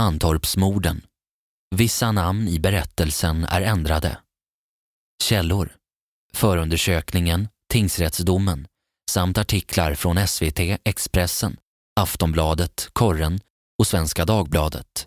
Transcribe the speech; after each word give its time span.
Mantorpsmorden. 0.00 1.02
Vissa 1.76 2.12
namn 2.12 2.48
i 2.48 2.58
berättelsen 2.58 3.44
är 3.44 3.62
ändrade. 3.62 4.18
Källor. 5.22 5.72
Förundersökningen, 6.34 7.48
tingsrättsdomen 7.72 8.66
samt 9.10 9.38
artiklar 9.38 9.94
från 9.94 10.28
SVT, 10.28 10.60
Expressen, 10.84 11.56
Aftonbladet, 12.00 12.88
Korren 12.92 13.40
och 13.78 13.86
Svenska 13.86 14.24
Dagbladet. 14.24 15.06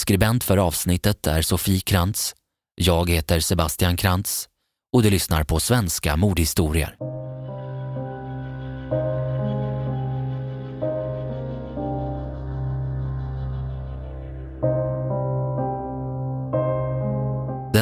Skribent 0.00 0.44
för 0.44 0.56
avsnittet 0.56 1.26
är 1.26 1.42
Sofie 1.42 1.80
Krantz. 1.80 2.34
Jag 2.74 3.10
heter 3.10 3.40
Sebastian 3.40 3.96
Krantz 3.96 4.48
och 4.92 5.02
du 5.02 5.10
lyssnar 5.10 5.44
på 5.44 5.60
Svenska 5.60 6.16
mordhistorier. 6.16 6.96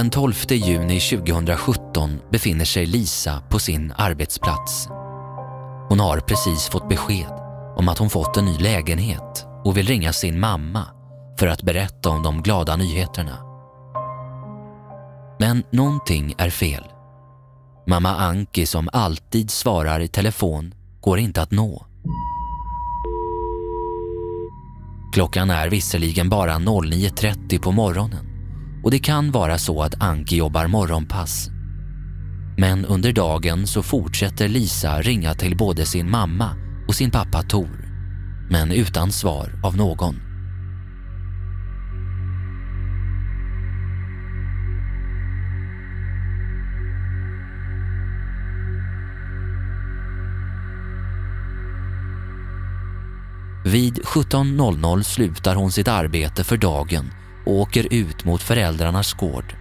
Den 0.00 0.10
12 0.10 0.34
juni 0.50 1.00
2017 1.00 2.20
befinner 2.30 2.64
sig 2.64 2.86
Lisa 2.86 3.42
på 3.48 3.58
sin 3.58 3.92
arbetsplats. 3.96 4.88
Hon 5.88 6.00
har 6.00 6.20
precis 6.20 6.68
fått 6.68 6.88
besked 6.88 7.32
om 7.76 7.88
att 7.88 7.98
hon 7.98 8.10
fått 8.10 8.36
en 8.36 8.44
ny 8.44 8.58
lägenhet 8.58 9.46
och 9.64 9.76
vill 9.76 9.86
ringa 9.86 10.12
sin 10.12 10.40
mamma 10.40 10.86
för 11.38 11.46
att 11.46 11.62
berätta 11.62 12.10
om 12.10 12.22
de 12.22 12.42
glada 12.42 12.76
nyheterna. 12.76 13.38
Men 15.38 15.62
någonting 15.70 16.34
är 16.38 16.50
fel. 16.50 16.84
Mamma 17.86 18.16
Anki 18.16 18.66
som 18.66 18.88
alltid 18.92 19.50
svarar 19.50 20.00
i 20.00 20.08
telefon 20.08 20.74
går 21.00 21.18
inte 21.18 21.42
att 21.42 21.50
nå. 21.50 21.86
Klockan 25.12 25.50
är 25.50 25.68
visserligen 25.68 26.28
bara 26.28 26.54
09.30 26.54 27.60
på 27.60 27.72
morgonen 27.72 28.29
och 28.82 28.90
det 28.90 28.98
kan 28.98 29.30
vara 29.30 29.58
så 29.58 29.82
att 29.82 30.02
Anki 30.02 30.36
jobbar 30.36 30.66
morgonpass. 30.66 31.50
Men 32.58 32.84
under 32.84 33.12
dagen 33.12 33.66
så 33.66 33.82
fortsätter 33.82 34.48
Lisa 34.48 35.02
ringa 35.02 35.34
till 35.34 35.56
både 35.56 35.86
sin 35.86 36.10
mamma 36.10 36.50
och 36.88 36.94
sin 36.94 37.10
pappa 37.10 37.42
Tor, 37.42 37.88
men 38.50 38.72
utan 38.72 39.12
svar 39.12 39.60
av 39.62 39.76
någon. 39.76 40.14
Vid 53.64 53.98
17.00 53.98 55.02
slutar 55.02 55.54
hon 55.54 55.72
sitt 55.72 55.88
arbete 55.88 56.44
för 56.44 56.56
dagen 56.56 57.10
åker 57.46 57.92
ut 57.94 58.24
mot 58.24 58.42
föräldrarnas 58.42 59.14
gård. 59.14 59.54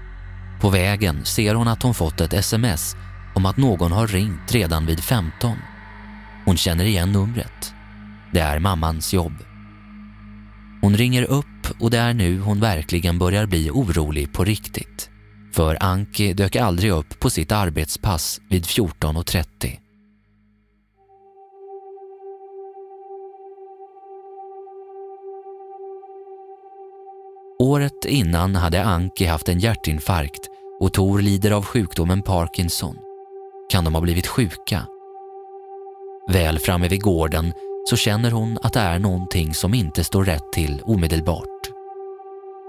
På 0.62 0.70
vägen 0.70 1.26
ser 1.26 1.56
hon 1.56 1.68
att 1.68 1.84
hon 1.84 1.94
fått 1.94 2.22
ett 2.22 2.34
sms 2.34 2.96
om 3.36 3.46
att 3.46 3.58
någon 3.58 3.92
har 3.92 4.08
ringt 4.08 4.52
redan 4.52 4.86
vid 4.86 5.00
15. 5.00 5.58
Hon 6.46 6.58
känner 6.58 6.86
igen 6.86 7.12
numret. 7.12 7.74
Det 8.34 8.40
är 8.40 8.60
mammans 8.60 9.14
jobb. 9.14 9.34
Hon 10.82 10.98
ringer 10.98 11.24
upp 11.24 11.46
och 11.80 11.92
det 11.92 11.98
är 11.98 12.14
nu 12.14 12.40
hon 12.40 12.60
verkligen 12.60 13.20
börjar 13.20 13.46
bli 13.46 13.70
orolig 13.70 14.34
på 14.34 14.44
riktigt. 14.44 15.10
För 15.54 15.84
Anki 15.84 16.34
dök 16.34 16.56
aldrig 16.56 16.92
upp 16.92 17.20
på 17.20 17.30
sitt 17.30 17.52
arbetspass 17.52 18.42
vid 18.50 18.66
14.30. 18.66 19.89
Året 27.64 28.06
innan 28.06 28.56
hade 28.56 28.84
Anki 28.84 29.26
haft 29.26 29.50
en 29.50 29.60
hjärtinfarkt 29.60 30.50
och 30.80 30.94
Tor 30.94 31.20
lider 31.22 31.52
av 31.52 31.66
sjukdomen 31.66 32.22
Parkinson. 32.22 32.98
Kan 33.70 33.84
de 33.84 33.94
ha 33.94 34.02
blivit 34.02 34.28
sjuka? 34.28 34.86
Väl 36.30 36.60
framme 36.60 36.88
vid 36.88 37.02
gården 37.02 37.54
så 37.90 37.96
känner 37.96 38.32
hon 38.32 38.58
att 38.62 38.74
det 38.74 38.80
är 38.80 39.00
någonting 39.00 39.54
som 39.54 39.74
inte 39.74 40.04
står 40.04 40.26
rätt 40.26 40.52
till 40.54 40.82
omedelbart. 40.86 41.70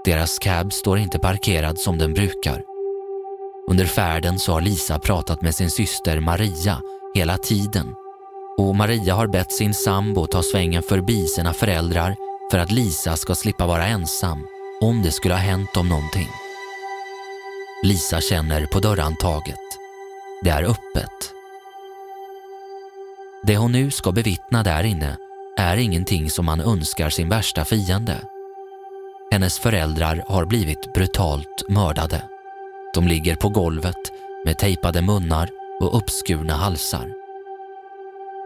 Deras 0.05 0.39
cab 0.39 0.73
står 0.73 0.97
inte 0.97 1.19
parkerad 1.19 1.79
som 1.79 1.97
den 1.97 2.13
brukar. 2.13 2.63
Under 3.69 3.85
färden 3.85 4.39
så 4.39 4.51
har 4.51 4.61
Lisa 4.61 4.99
pratat 4.99 5.41
med 5.41 5.55
sin 5.55 5.69
syster 5.69 6.19
Maria 6.19 6.81
hela 7.15 7.37
tiden 7.37 7.95
och 8.57 8.75
Maria 8.75 9.15
har 9.15 9.27
bett 9.27 9.51
sin 9.51 9.73
sambo 9.73 10.27
ta 10.27 10.43
svängen 10.43 10.83
förbi 10.83 11.27
sina 11.27 11.53
föräldrar 11.53 12.15
för 12.51 12.57
att 12.57 12.71
Lisa 12.71 13.15
ska 13.15 13.35
slippa 13.35 13.67
vara 13.67 13.87
ensam 13.87 14.47
om 14.81 15.01
det 15.01 15.11
skulle 15.11 15.33
ha 15.33 15.41
hänt 15.41 15.77
om 15.77 15.89
någonting. 15.89 16.29
Lisa 17.83 18.21
känner 18.21 18.65
på 18.65 18.79
dörrhandtaget. 18.79 19.59
Det 20.43 20.49
är 20.49 20.63
öppet. 20.63 21.33
Det 23.43 23.57
hon 23.57 23.71
nu 23.71 23.91
ska 23.91 24.11
bevittna 24.11 24.63
där 24.63 24.83
inne 24.83 25.17
är 25.57 25.77
ingenting 25.77 26.29
som 26.29 26.45
man 26.45 26.61
önskar 26.61 27.09
sin 27.09 27.29
värsta 27.29 27.65
fiende. 27.65 28.17
Hennes 29.31 29.59
föräldrar 29.59 30.23
har 30.27 30.45
blivit 30.45 30.93
brutalt 30.93 31.63
mördade. 31.69 32.23
De 32.93 33.07
ligger 33.07 33.35
på 33.35 33.49
golvet 33.49 34.11
med 34.45 34.57
tejpade 34.57 35.01
munnar 35.01 35.49
och 35.79 35.97
uppskurna 35.97 36.53
halsar. 36.53 37.13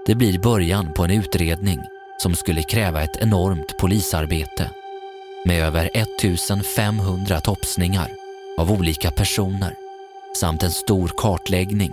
Det 0.06 0.16
blir 0.16 0.40
början 0.40 0.94
på 0.94 1.04
en 1.04 1.12
utredning 1.12 1.80
som 2.18 2.36
skulle 2.36 2.64
kräva 2.64 3.04
ett 3.04 3.18
enormt 3.18 3.78
polisarbete 3.78 4.70
med 5.46 5.64
över 5.64 5.90
1500 5.94 7.42
topsningar 7.42 8.12
av 8.58 8.72
olika 8.72 9.12
personer 9.12 9.74
samt 10.36 10.64
en 10.64 10.72
stor 10.72 11.12
kartläggning 11.18 11.92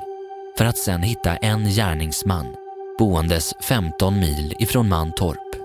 för 0.59 0.65
att 0.65 0.79
sedan 0.79 1.03
hitta 1.03 1.37
en 1.37 1.65
gärningsman 1.65 2.57
boendes 2.99 3.55
15 3.61 4.21
mil 4.21 4.55
ifrån 4.59 4.89
Mantorp. 4.89 5.57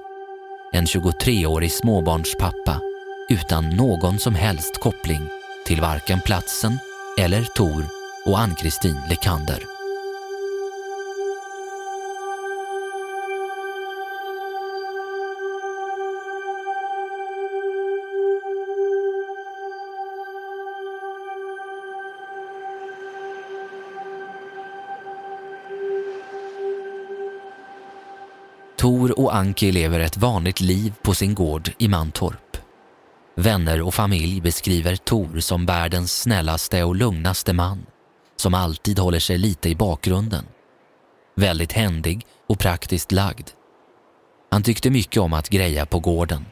En 0.72 0.86
23-årig 0.86 1.72
småbarnspappa 1.72 2.82
utan 3.30 3.70
någon 3.70 4.20
som 4.20 4.36
helst 4.36 4.80
koppling 4.80 5.30
till 5.66 5.82
varken 5.82 6.20
platsen 6.22 6.80
eller 7.20 7.44
Tor 7.44 7.86
och 8.26 8.40
Ann-Kristin 8.40 8.98
Lekander. 9.10 9.77
Tor 28.88 29.20
och 29.20 29.36
Anki 29.36 29.72
lever 29.72 30.00
ett 30.00 30.18
vanligt 30.18 30.62
liv 30.62 30.94
på 31.02 31.14
sin 31.14 31.36
gård 31.36 31.72
i 31.78 31.88
Mantorp. 31.88 32.58
Vänner 33.36 33.82
och 33.82 33.94
familj 33.94 34.42
beskriver 34.42 34.96
Tor 34.96 35.40
som 35.40 35.66
världens 35.66 36.22
snällaste 36.22 36.84
och 36.84 36.96
lugnaste 36.96 37.54
man 37.54 37.86
som 38.36 38.54
alltid 38.54 39.00
håller 39.00 39.20
sig 39.20 39.38
lite 39.38 39.70
i 39.70 39.76
bakgrunden. 39.76 40.46
Väldigt 41.36 41.72
händig 41.72 42.26
och 42.50 42.60
praktiskt 42.60 43.12
lagd. 43.12 43.50
Han 44.52 44.64
tyckte 44.64 44.90
mycket 44.90 45.22
om 45.22 45.34
att 45.34 45.50
greja 45.50 45.86
på 45.86 46.00
gården. 46.00 46.46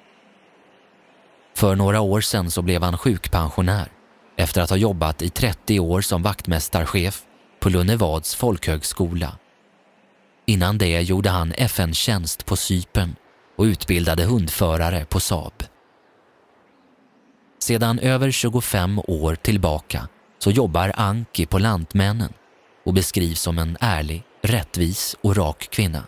För 1.55 1.75
några 1.75 2.01
år 2.01 2.21
sedan 2.21 2.51
så 2.51 2.61
blev 2.61 2.83
han 2.83 2.97
sjukpensionär 2.97 3.91
efter 4.37 4.61
att 4.61 4.69
ha 4.69 4.77
jobbat 4.77 5.21
i 5.21 5.29
30 5.29 5.79
år 5.79 6.01
som 6.01 6.23
vaktmästarchef 6.23 7.21
på 7.59 7.69
Lunnevads 7.69 8.35
folkhögskola 8.35 9.37
Innan 10.47 10.77
det 10.77 11.01
gjorde 11.01 11.29
han 11.29 11.53
FN-tjänst 11.57 12.45
på 12.45 12.55
Sypen 12.55 13.15
och 13.57 13.63
utbildade 13.63 14.23
hundförare 14.23 15.05
på 15.05 15.19
Saab. 15.19 15.63
Sedan 17.59 17.99
över 17.99 18.31
25 18.31 18.99
år 18.99 19.35
tillbaka 19.35 20.07
så 20.39 20.51
jobbar 20.51 20.91
Anki 20.95 21.45
på 21.45 21.59
Lantmännen 21.59 22.33
och 22.85 22.93
beskrivs 22.93 23.41
som 23.41 23.59
en 23.59 23.77
ärlig, 23.79 24.23
rättvis 24.41 25.15
och 25.21 25.35
rak 25.35 25.67
kvinna. 25.71 26.03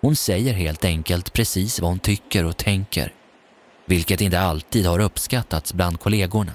Hon 0.00 0.16
säger 0.16 0.54
helt 0.54 0.84
enkelt 0.84 1.32
precis 1.32 1.80
vad 1.80 1.90
hon 1.90 1.98
tycker 1.98 2.44
och 2.44 2.56
tänker, 2.56 3.12
vilket 3.86 4.20
inte 4.20 4.40
alltid 4.40 4.86
har 4.86 4.98
uppskattats 4.98 5.72
bland 5.74 6.00
kollegorna. 6.00 6.52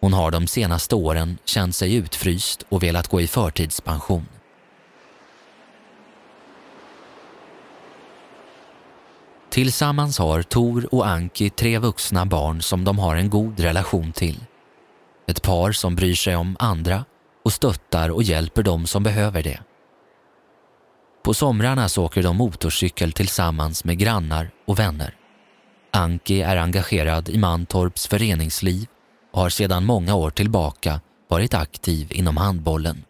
Hon 0.00 0.12
har 0.12 0.30
de 0.30 0.46
senaste 0.46 0.94
åren 0.94 1.38
känt 1.44 1.76
sig 1.76 1.94
utfryst 1.94 2.66
och 2.68 2.82
velat 2.82 3.08
gå 3.08 3.20
i 3.20 3.26
förtidspension. 3.26 4.26
Tillsammans 9.50 10.18
har 10.18 10.42
Tor 10.42 10.94
och 10.94 11.06
Anki 11.06 11.50
tre 11.50 11.78
vuxna 11.78 12.26
barn 12.26 12.62
som 12.62 12.84
de 12.84 12.98
har 12.98 13.16
en 13.16 13.30
god 13.30 13.60
relation 13.60 14.12
till. 14.12 14.44
Ett 15.28 15.42
par 15.42 15.72
som 15.72 15.96
bryr 15.96 16.14
sig 16.14 16.36
om 16.36 16.56
andra 16.58 17.04
och 17.44 17.52
stöttar 17.52 18.10
och 18.10 18.22
hjälper 18.22 18.62
dem 18.62 18.86
som 18.86 19.02
behöver 19.02 19.42
det. 19.42 19.60
På 21.24 21.34
somrarna 21.34 21.88
så 21.88 22.04
åker 22.04 22.22
de 22.22 22.36
motorcykel 22.36 23.12
tillsammans 23.12 23.84
med 23.84 23.98
grannar 23.98 24.50
och 24.66 24.78
vänner. 24.78 25.14
Anki 25.92 26.42
är 26.42 26.56
engagerad 26.56 27.28
i 27.28 27.38
Mantorps 27.38 28.06
föreningsliv 28.06 28.86
och 29.32 29.40
har 29.40 29.48
sedan 29.48 29.84
många 29.84 30.14
år 30.14 30.30
tillbaka 30.30 31.00
varit 31.28 31.54
aktiv 31.54 32.08
inom 32.10 32.36
handbollen. 32.36 33.04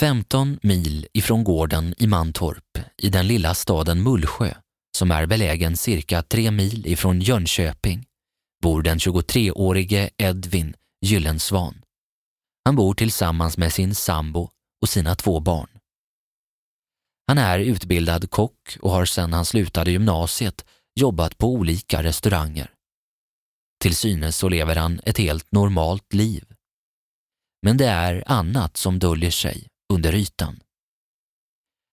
Femton 0.00 0.58
mil 0.62 1.06
ifrån 1.12 1.44
gården 1.44 1.94
i 1.98 2.06
Mantorp 2.06 2.78
i 2.96 3.08
den 3.08 3.26
lilla 3.26 3.54
staden 3.54 4.02
Mullsjö 4.02 4.54
som 4.96 5.10
är 5.10 5.26
belägen 5.26 5.76
cirka 5.76 6.22
tre 6.22 6.50
mil 6.50 6.86
ifrån 6.86 7.20
Jönköping 7.20 8.06
bor 8.62 8.82
den 8.82 8.98
23-årige 8.98 10.10
Edvin 10.16 10.74
Gyllensvan. 11.06 11.82
Han 12.64 12.76
bor 12.76 12.94
tillsammans 12.94 13.58
med 13.58 13.72
sin 13.72 13.94
sambo 13.94 14.50
och 14.82 14.88
sina 14.88 15.14
två 15.14 15.40
barn. 15.40 15.68
Han 17.26 17.38
är 17.38 17.58
utbildad 17.58 18.30
kock 18.30 18.76
och 18.80 18.90
har 18.90 19.04
sedan 19.04 19.32
han 19.32 19.44
slutade 19.44 19.90
gymnasiet 19.90 20.64
jobbat 21.00 21.38
på 21.38 21.52
olika 21.52 22.02
restauranger. 22.02 22.70
Till 23.82 23.96
synes 23.96 24.36
så 24.36 24.48
lever 24.48 24.76
han 24.76 25.00
ett 25.04 25.18
helt 25.18 25.52
normalt 25.52 26.14
liv. 26.14 26.44
Men 27.62 27.76
det 27.76 27.86
är 27.86 28.24
annat 28.26 28.76
som 28.76 28.98
döljer 28.98 29.30
sig 29.30 29.69
under 29.90 30.14
ytan. 30.14 30.60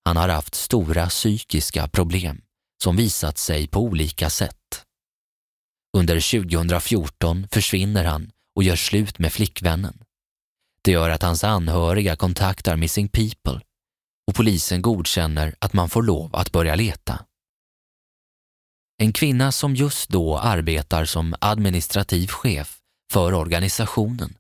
Han 0.06 0.18
har 0.18 0.30
haft 0.30 0.56
stora 0.56 1.08
psykiska 1.08 1.88
problem 1.88 2.42
som 2.84 2.96
visat 2.96 3.38
sig 3.38 3.68
på 3.68 3.80
olika 3.80 4.30
sätt. 4.30 4.84
Under 5.98 6.42
2014 6.42 7.48
försvinner 7.52 8.06
han 8.06 8.32
och 8.56 8.64
gör 8.64 8.76
slut 8.76 9.20
med 9.20 9.34
flickvännen. 9.34 10.04
Det 10.82 10.92
gör 10.92 11.10
att 11.10 11.24
hans 11.24 11.44
anhöriga 11.44 12.16
kontaktar 12.16 12.76
Missing 12.76 13.10
People 13.10 13.62
och 14.28 14.36
polisen 14.36 14.82
godkänner 14.82 15.56
att 15.60 15.74
man 15.74 15.90
får 15.90 16.04
lov 16.04 16.36
att 16.36 16.52
börja 16.52 16.76
leta. 16.76 17.26
En 19.02 19.14
kvinna 19.14 19.52
som 19.52 19.76
just 19.76 20.10
då 20.10 20.38
arbetar 20.38 21.06
som 21.06 21.36
administrativ 21.42 22.28
chef 22.28 22.80
för 23.12 23.34
organisationen 23.34 24.38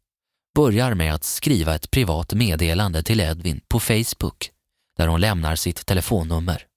börjar 0.57 0.93
med 0.93 1.13
att 1.13 1.23
skriva 1.23 1.75
ett 1.75 1.91
privat 1.91 2.33
meddelande 2.33 3.03
till 3.03 3.19
Edvin 3.19 3.61
på 3.67 3.79
Facebook 3.79 4.51
där 4.97 5.07
hon 5.07 5.21
lämnar 5.21 5.55
sitt 5.55 5.85
telefonnummer. 5.85 6.67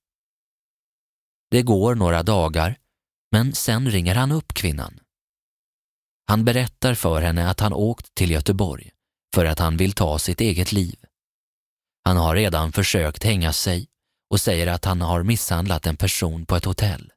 Det 1.50 1.62
går 1.62 1.94
några 1.94 2.22
dagar, 2.22 2.78
men 3.32 3.52
sen 3.52 3.90
ringer 3.90 4.14
han 4.14 4.32
upp 4.32 4.54
kvinnan. 4.54 5.00
Han 6.28 6.44
berättar 6.44 6.94
för 6.94 7.20
henne 7.20 7.50
att 7.50 7.60
han 7.60 7.72
åkt 7.72 8.14
till 8.14 8.30
Göteborg 8.30 8.90
för 9.34 9.44
att 9.44 9.58
han 9.58 9.76
vill 9.76 9.92
ta 9.92 10.18
sitt 10.18 10.40
eget 10.40 10.72
liv. 10.72 11.04
Han 12.04 12.16
har 12.16 12.34
redan 12.34 12.72
försökt 12.72 13.24
hänga 13.24 13.52
sig 13.52 13.86
och 14.30 14.40
säger 14.40 14.66
att 14.66 14.84
han 14.84 15.00
har 15.00 15.22
misshandlat 15.22 15.86
en 15.86 15.96
person 15.96 16.46
på 16.46 16.56
ett 16.56 16.64
hotell. 16.64 17.12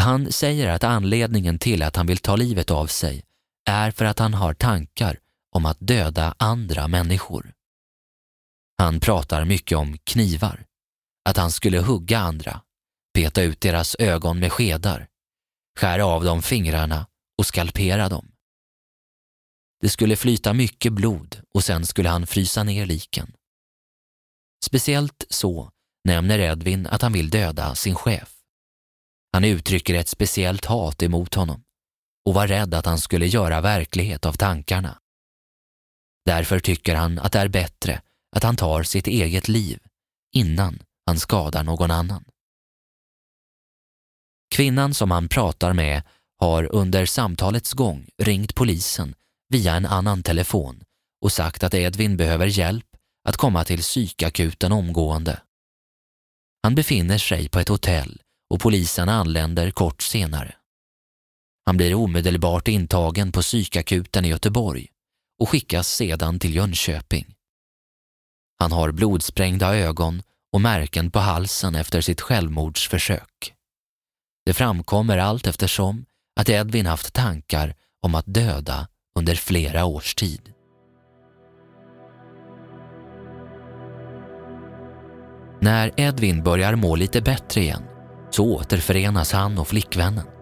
Han 0.00 0.32
säger 0.32 0.68
att 0.68 0.84
anledningen 0.84 1.58
till 1.58 1.82
att 1.82 1.96
han 1.96 2.06
vill 2.06 2.18
ta 2.18 2.36
livet 2.36 2.70
av 2.70 2.86
sig 2.86 3.26
är 3.66 3.90
för 3.90 4.04
att 4.04 4.18
han 4.18 4.34
har 4.34 4.54
tankar 4.54 5.18
om 5.52 5.66
att 5.66 5.76
döda 5.80 6.34
andra 6.38 6.88
människor. 6.88 7.54
Han 8.78 9.00
pratar 9.00 9.44
mycket 9.44 9.78
om 9.78 9.98
knivar, 9.98 10.66
att 11.28 11.36
han 11.36 11.52
skulle 11.52 11.80
hugga 11.80 12.18
andra, 12.18 12.60
peta 13.14 13.42
ut 13.42 13.60
deras 13.60 13.96
ögon 13.98 14.38
med 14.38 14.52
skedar, 14.52 15.08
skära 15.78 16.06
av 16.06 16.24
dem 16.24 16.42
fingrarna 16.42 17.06
och 17.38 17.46
skalpera 17.46 18.08
dem. 18.08 18.32
Det 19.80 19.88
skulle 19.88 20.16
flyta 20.16 20.52
mycket 20.52 20.92
blod 20.92 21.42
och 21.54 21.64
sen 21.64 21.86
skulle 21.86 22.08
han 22.08 22.26
frysa 22.26 22.62
ner 22.62 22.86
liken. 22.86 23.32
Speciellt 24.64 25.24
så 25.30 25.70
nämner 26.04 26.38
Edvin 26.38 26.86
att 26.86 27.02
han 27.02 27.12
vill 27.12 27.30
döda 27.30 27.74
sin 27.74 27.94
chef. 27.94 28.32
Han 29.32 29.44
uttrycker 29.44 29.94
ett 29.94 30.08
speciellt 30.08 30.64
hat 30.64 31.02
emot 31.02 31.34
honom 31.34 31.65
och 32.26 32.34
var 32.34 32.46
rädd 32.46 32.74
att 32.74 32.86
han 32.86 32.98
skulle 32.98 33.26
göra 33.26 33.60
verklighet 33.60 34.26
av 34.26 34.32
tankarna. 34.32 34.98
Därför 36.24 36.60
tycker 36.60 36.94
han 36.94 37.18
att 37.18 37.32
det 37.32 37.38
är 37.38 37.48
bättre 37.48 38.02
att 38.36 38.42
han 38.42 38.56
tar 38.56 38.82
sitt 38.82 39.06
eget 39.06 39.48
liv 39.48 39.78
innan 40.36 40.82
han 41.06 41.18
skadar 41.18 41.62
någon 41.62 41.90
annan. 41.90 42.24
Kvinnan 44.54 44.94
som 44.94 45.10
han 45.10 45.28
pratar 45.28 45.72
med 45.72 46.02
har 46.38 46.74
under 46.74 47.06
samtalets 47.06 47.72
gång 47.72 48.08
ringt 48.22 48.54
polisen 48.54 49.14
via 49.48 49.74
en 49.74 49.86
annan 49.86 50.22
telefon 50.22 50.84
och 51.24 51.32
sagt 51.32 51.64
att 51.64 51.74
Edvin 51.74 52.16
behöver 52.16 52.46
hjälp 52.46 52.86
att 53.28 53.36
komma 53.36 53.64
till 53.64 53.80
psykakuten 53.80 54.72
omgående. 54.72 55.40
Han 56.62 56.74
befinner 56.74 57.18
sig 57.18 57.48
på 57.48 57.58
ett 57.58 57.68
hotell 57.68 58.22
och 58.50 58.60
polisen 58.60 59.08
anländer 59.08 59.70
kort 59.70 60.02
senare. 60.02 60.54
Han 61.66 61.76
blir 61.76 61.94
omedelbart 61.94 62.68
intagen 62.68 63.32
på 63.32 63.40
psykakuten 63.40 64.24
i 64.24 64.28
Göteborg 64.28 64.86
och 65.38 65.48
skickas 65.48 65.88
sedan 65.88 66.38
till 66.38 66.54
Jönköping. 66.54 67.34
Han 68.58 68.72
har 68.72 68.92
blodsprängda 68.92 69.76
ögon 69.76 70.22
och 70.52 70.60
märken 70.60 71.10
på 71.10 71.18
halsen 71.18 71.74
efter 71.74 72.00
sitt 72.00 72.20
självmordsförsök. 72.20 73.54
Det 74.44 74.54
framkommer 74.54 75.18
allt 75.18 75.46
eftersom 75.46 76.04
att 76.40 76.48
Edvin 76.48 76.86
haft 76.86 77.12
tankar 77.14 77.74
om 78.02 78.14
att 78.14 78.26
döda 78.26 78.88
under 79.18 79.34
flera 79.34 79.84
års 79.84 80.14
tid. 80.14 80.52
När 85.60 86.00
Edvin 86.00 86.42
börjar 86.42 86.74
må 86.76 86.96
lite 86.96 87.20
bättre 87.20 87.60
igen 87.60 87.82
så 88.30 88.54
återförenas 88.54 89.32
han 89.32 89.58
och 89.58 89.68
flickvännen. 89.68 90.35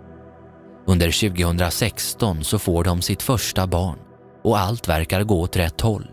Under 0.87 1.31
2016 1.31 2.45
så 2.45 2.59
får 2.59 2.85
de 2.85 3.03
sitt 3.03 3.23
första 3.23 3.67
barn 3.67 3.99
och 4.45 4.59
allt 4.59 4.89
verkar 4.89 5.23
gå 5.23 5.41
åt 5.41 5.57
rätt 5.57 5.81
håll. 5.81 6.07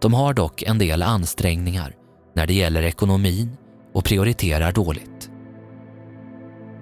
De 0.00 0.14
har 0.14 0.34
dock 0.34 0.62
en 0.62 0.78
del 0.78 1.02
ansträngningar 1.02 1.94
när 2.34 2.46
det 2.46 2.54
gäller 2.54 2.82
ekonomin 2.82 3.56
och 3.94 4.04
prioriterar 4.04 4.72
dåligt. 4.72 5.30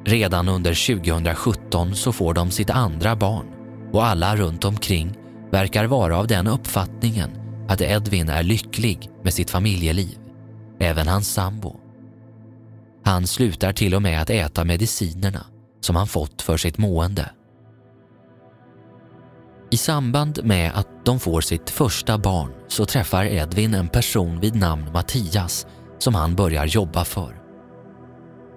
Redan 0.05 0.49
under 0.49 0.97
2017 0.97 1.95
så 1.95 2.13
får 2.13 2.35
de 2.35 2.51
sitt 2.51 2.71
andra 2.71 3.17
barn 3.17 3.47
och 3.93 4.07
alla 4.07 4.37
runt 4.37 4.65
omkring 4.65 5.19
verkar 5.51 5.85
vara 5.85 6.19
av 6.19 6.27
den 6.27 6.47
uppfattningen 6.47 7.31
att 7.69 7.81
Edvin 7.81 8.29
är 8.29 8.43
lycklig 8.43 9.11
med 9.23 9.35
sitt 9.35 9.51
familjeliv, 9.51 10.19
även 10.81 11.09
hans 11.09 11.33
sambo. 11.33 11.77
Han 13.05 13.27
slutar 13.27 13.73
till 13.73 13.95
och 13.95 14.03
med 14.03 14.23
att 14.23 14.31
äta 14.31 14.65
medicinerna 14.65 15.47
som 15.81 15.97
han 15.97 16.07
fått 16.07 16.43
för 16.43 16.57
sitt 16.57 16.79
mående. 16.79 17.31
I 19.71 19.77
samband 19.77 20.45
med 20.45 20.73
att 20.75 21.05
de 21.05 21.21
får 21.21 21.41
sitt 21.41 21.71
första 21.71 22.19
barn 22.19 22.53
så 22.69 22.85
träffar 22.85 23.25
Edvin 23.25 23.75
en 23.75 23.89
person 23.89 24.41
vid 24.41 24.55
namn 24.55 24.93
Mattias 24.93 25.67
som 25.99 26.15
han 26.15 26.35
börjar 26.35 26.67
jobba 26.67 27.05
för. 27.05 27.43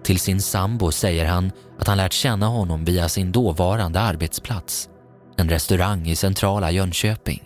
Till 0.03 0.19
sin 0.19 0.41
sambo 0.41 0.91
säger 0.91 1.25
han 1.25 1.51
att 1.79 1.87
han 1.87 1.97
lärt 1.97 2.13
känna 2.13 2.47
honom 2.47 2.85
via 2.85 3.09
sin 3.09 3.31
dåvarande 3.31 3.99
arbetsplats, 3.99 4.89
en 5.37 5.49
restaurang 5.49 6.07
i 6.07 6.15
centrala 6.15 6.71
Jönköping. 6.71 7.43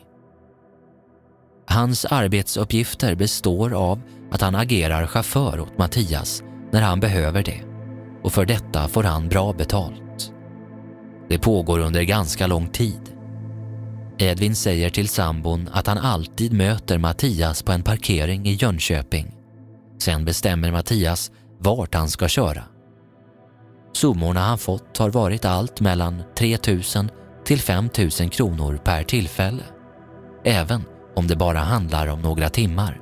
Hans 1.67 2.05
arbetsuppgifter 2.05 3.15
består 3.15 3.73
av 3.73 4.01
att 4.31 4.41
han 4.41 4.55
agerar 4.55 5.07
chaufför 5.07 5.59
åt 5.59 5.77
Mattias 5.77 6.43
när 6.71 6.81
han 6.81 6.99
behöver 6.99 7.43
det 7.43 7.74
och 8.25 8.33
för 8.33 8.45
detta 8.45 8.87
får 8.87 9.03
han 9.03 9.29
bra 9.29 9.53
betalt. 9.53 10.33
Det 11.29 11.39
pågår 11.39 11.79
under 11.79 12.03
ganska 12.03 12.47
lång 12.47 12.67
tid. 12.67 13.01
Edvin 14.17 14.55
säger 14.55 14.89
till 14.89 15.09
sambon 15.09 15.69
att 15.71 15.87
han 15.87 15.97
alltid 15.97 16.53
möter 16.53 16.97
Mattias 16.97 17.63
på 17.63 17.71
en 17.71 17.83
parkering 17.83 18.45
i 18.45 18.53
Jönköping. 18.53 19.35
Sen 19.99 20.25
bestämmer 20.25 20.71
Mattias 20.71 21.31
vart 21.59 21.95
han 21.95 22.09
ska 22.09 22.27
köra. 22.27 22.63
Summorna 23.93 24.39
han 24.39 24.57
fått 24.57 24.97
har 24.97 25.09
varit 25.09 25.45
allt 25.45 25.79
mellan 25.79 26.23
3 26.37 26.57
000 26.67 26.81
till 27.45 27.59
5 27.59 27.89
000 28.19 28.29
kronor 28.29 28.79
per 28.83 29.03
tillfälle. 29.03 29.63
Även 30.43 30.83
om 31.15 31.27
det 31.27 31.35
bara 31.35 31.59
handlar 31.59 32.07
om 32.07 32.21
några 32.21 32.49
timmar. 32.49 33.01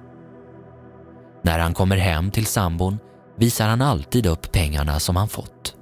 När 1.44 1.60
han 1.60 1.74
kommer 1.74 1.98
hem 1.98 2.32
till 2.32 2.46
sambon 2.46 3.00
visar 3.38 3.70
han 3.70 3.82
alltid 3.82 4.26
upp 4.26 4.52
pengarna 4.52 5.00
som 5.00 5.16
han 5.16 5.30
fått. 5.30 5.76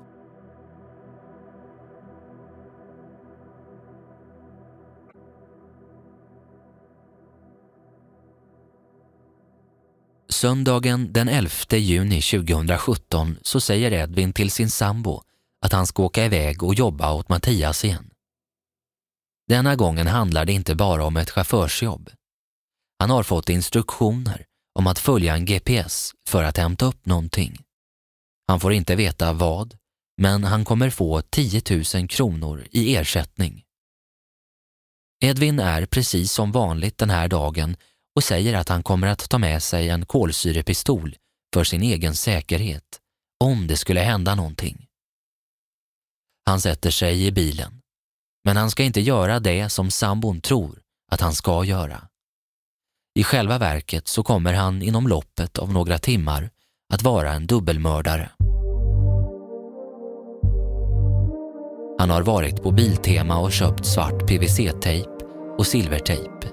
Söndagen 10.30 11.14
den 11.14 11.30
11 11.30 11.50
juni 11.78 12.22
2017 12.22 13.38
så 13.42 13.62
säger 13.62 13.92
Edvin 13.92 14.34
till 14.34 14.52
sin 14.52 14.70
sambo 14.70 15.22
att 15.66 15.74
han 15.74 15.88
ska 15.88 16.04
åka 16.04 16.26
iväg 16.26 16.64
och 16.64 16.76
jobba 16.76 17.14
åt 17.14 17.30
Mattias 17.30 17.86
igen. 17.86 18.10
Denna 19.48 19.76
gången 19.76 20.08
handlar 20.08 20.46
det 20.46 20.54
inte 20.54 20.76
bara 20.76 21.06
om 21.06 21.18
ett 21.18 21.30
chaufförsjobb. 21.30 22.10
Han 23.00 23.10
har 23.10 23.24
fått 23.24 23.50
instruktioner 23.50 24.46
om 24.80 24.88
att 24.88 25.00
följa 25.00 25.36
en 25.36 25.46
GPS 25.46 26.12
för 26.28 26.44
att 26.44 26.58
hämta 26.58 26.86
upp 26.86 27.06
någonting. 27.06 27.58
Han 28.48 28.60
får 28.60 28.74
inte 28.74 28.96
veta 28.96 29.34
vad, 29.34 29.78
men 30.18 30.44
han 30.44 30.66
kommer 30.66 30.90
få 30.90 31.22
10 31.22 31.62
000 31.96 32.08
kronor 32.08 32.68
i 32.72 32.96
ersättning. 32.96 33.64
Edvin 35.24 35.60
är 35.60 35.86
precis 35.86 36.32
som 36.32 36.52
vanligt 36.52 36.98
den 36.98 37.10
här 37.10 37.28
dagen 37.28 37.76
och 38.16 38.24
säger 38.24 38.54
att 38.54 38.70
han 38.70 38.84
kommer 38.84 39.08
att 39.08 39.30
ta 39.30 39.38
med 39.38 39.64
sig 39.64 39.90
en 39.90 40.06
kolsyrepistol 40.06 41.16
för 41.54 41.64
sin 41.64 41.82
egen 41.82 42.16
säkerhet 42.16 43.00
om 43.40 43.68
det 43.68 43.78
skulle 43.78 44.00
hända 44.00 44.36
någonting. 44.36 44.88
Han 46.46 46.62
sätter 46.62 46.92
sig 46.92 47.26
i 47.26 47.32
bilen, 47.32 47.82
men 48.44 48.58
han 48.58 48.72
ska 48.72 48.84
inte 48.84 49.02
göra 49.02 49.40
det 49.40 49.70
som 49.70 49.92
sambon 49.92 50.42
tror 50.42 50.82
att 51.12 51.22
han 51.22 51.34
ska 51.34 51.64
göra. 51.64 52.08
I 53.16 53.24
själva 53.24 53.58
verket 53.58 54.08
så 54.08 54.24
kommer 54.24 54.54
han 54.54 54.82
inom 54.82 55.08
loppet 55.08 55.58
av 55.58 55.74
några 55.74 55.98
timmar 55.98 56.50
att 56.94 57.04
vara 57.04 57.32
en 57.32 57.48
dubbelmördare. 57.48 58.30
Han 62.00 62.10
har 62.10 62.22
varit 62.22 62.64
på 62.64 62.72
Biltema 62.72 63.40
och 63.40 63.52
köpt 63.52 63.86
svart 63.86 64.28
PVC-tejp 64.28 65.10
och 65.58 65.68
silvertejp. 65.68 66.48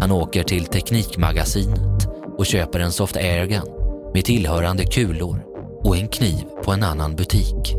Han 0.00 0.12
åker 0.12 0.42
till 0.42 0.66
Teknikmagasinet 0.66 2.08
och 2.38 2.46
köper 2.46 2.80
en 2.80 2.92
soft 2.92 3.16
airgun 3.16 3.66
med 4.14 4.24
tillhörande 4.24 4.84
kulor 4.84 5.44
och 5.84 5.96
en 5.96 6.08
kniv 6.08 6.44
på 6.64 6.72
en 6.72 6.82
annan 6.82 7.16
butik. 7.16 7.74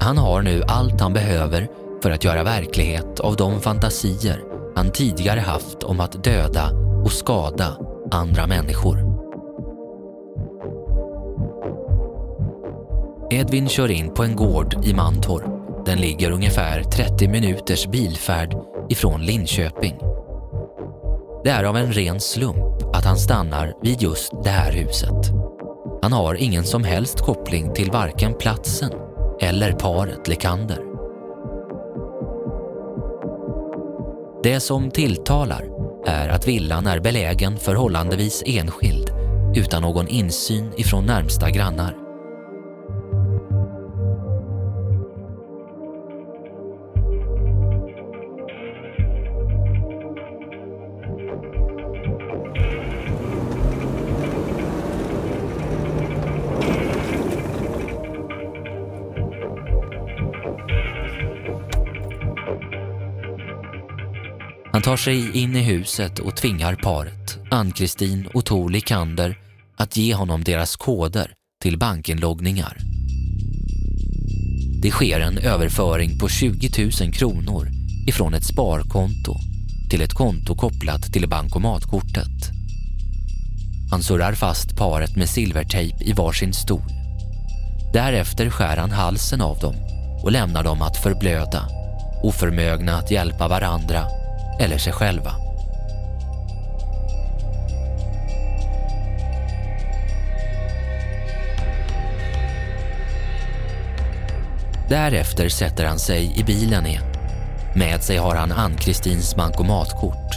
Han 0.00 0.18
har 0.18 0.42
nu 0.42 0.62
allt 0.62 1.00
han 1.00 1.12
behöver 1.12 1.68
för 2.02 2.10
att 2.10 2.24
göra 2.24 2.44
verklighet 2.44 3.20
av 3.20 3.36
de 3.36 3.60
fantasier 3.60 4.47
han 4.78 4.92
tidigare 4.92 5.40
haft 5.40 5.82
om 5.82 6.00
att 6.00 6.24
döda 6.24 6.70
och 7.04 7.12
skada 7.12 7.76
andra 8.10 8.46
människor. 8.46 8.98
Edvin 13.30 13.68
kör 13.68 13.90
in 13.90 14.14
på 14.14 14.22
en 14.24 14.36
gård 14.36 14.84
i 14.84 14.94
Mantorp. 14.94 15.44
Den 15.86 15.98
ligger 15.98 16.30
ungefär 16.30 16.82
30 16.82 17.28
minuters 17.28 17.86
bilfärd 17.86 18.56
ifrån 18.88 19.20
Linköping. 19.20 19.98
Det 21.44 21.50
är 21.50 21.64
av 21.64 21.76
en 21.76 21.92
ren 21.92 22.20
slump 22.20 22.94
att 22.94 23.04
han 23.04 23.16
stannar 23.16 23.74
vid 23.82 24.02
just 24.02 24.32
det 24.44 24.50
här 24.50 24.72
huset. 24.72 25.32
Han 26.02 26.12
har 26.12 26.34
ingen 26.34 26.64
som 26.64 26.84
helst 26.84 27.20
koppling 27.20 27.74
till 27.74 27.90
varken 27.90 28.34
platsen 28.34 28.92
eller 29.40 29.72
paret 29.72 30.28
Lekander. 30.28 30.87
Det 34.42 34.60
som 34.60 34.90
tilltalar 34.90 35.64
är 36.06 36.28
att 36.28 36.48
villan 36.48 36.86
är 36.86 37.00
belägen 37.00 37.56
förhållandevis 37.56 38.42
enskild 38.46 39.10
utan 39.56 39.82
någon 39.82 40.08
insyn 40.08 40.72
ifrån 40.76 41.04
närmsta 41.06 41.50
grannar. 41.50 42.07
Han 64.72 64.82
tar 64.82 64.96
sig 64.96 65.38
in 65.42 65.56
i 65.56 65.62
huset 65.62 66.18
och 66.18 66.36
tvingar 66.36 66.74
paret, 66.74 67.38
Ann-Kristin 67.50 68.28
och 68.34 68.44
Tor 68.44 68.70
Likander, 68.70 69.38
att 69.76 69.96
ge 69.96 70.14
honom 70.14 70.44
deras 70.44 70.76
koder 70.76 71.32
till 71.62 71.78
bankinloggningar. 71.78 72.76
Det 74.82 74.90
sker 74.90 75.20
en 75.20 75.38
överföring 75.38 76.18
på 76.18 76.28
20 76.28 76.90
000 77.02 77.12
kronor 77.12 77.68
ifrån 78.08 78.34
ett 78.34 78.44
sparkonto 78.44 79.34
till 79.90 80.02
ett 80.02 80.14
konto 80.14 80.54
kopplat 80.56 81.12
till 81.12 81.28
bankomatkortet. 81.28 82.50
Han 83.90 84.02
surrar 84.02 84.32
fast 84.32 84.76
paret 84.76 85.16
med 85.16 85.28
silvertejp 85.28 86.04
i 86.04 86.12
varsin 86.12 86.52
stol. 86.52 86.82
Därefter 87.92 88.50
skär 88.50 88.76
han 88.76 88.90
halsen 88.90 89.40
av 89.40 89.58
dem 89.58 89.74
och 90.22 90.32
lämnar 90.32 90.64
dem 90.64 90.82
att 90.82 91.02
förblöda, 91.02 91.68
oförmögna 92.22 92.96
att 92.96 93.10
hjälpa 93.10 93.48
varandra 93.48 94.17
eller 94.58 94.78
sig 94.78 94.92
själva. 94.92 95.34
Därefter 104.88 105.48
sätter 105.48 105.84
han 105.84 105.98
sig 105.98 106.40
i 106.40 106.44
bilen 106.44 106.86
igen. 106.86 107.04
Med 107.74 108.02
sig 108.02 108.16
har 108.16 108.36
han 108.36 108.52
Ann-Kristins 108.52 109.36
bankomatkort. 109.36 110.30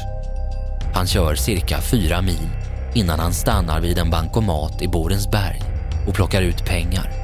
Han 0.93 1.07
kör 1.07 1.35
cirka 1.35 1.81
fyra 1.81 2.21
mil 2.21 2.49
innan 2.93 3.19
han 3.19 3.33
stannar 3.33 3.81
vid 3.81 3.97
en 3.97 4.09
bankomat 4.09 4.81
i 4.81 4.87
Borensberg 4.87 5.61
och 6.07 6.13
plockar 6.13 6.41
ut 6.41 6.65
pengar. 6.65 7.20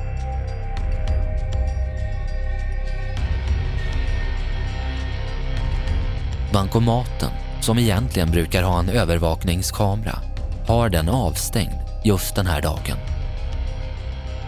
Bankomaten, 6.57 7.31
som 7.61 7.79
egentligen 7.79 8.31
brukar 8.31 8.63
ha 8.63 8.79
en 8.79 8.89
övervakningskamera, 8.89 10.19
har 10.67 10.89
den 10.89 11.09
avstängd 11.09 11.73
just 12.03 12.35
den 12.35 12.47
här 12.47 12.61
dagen. 12.61 12.97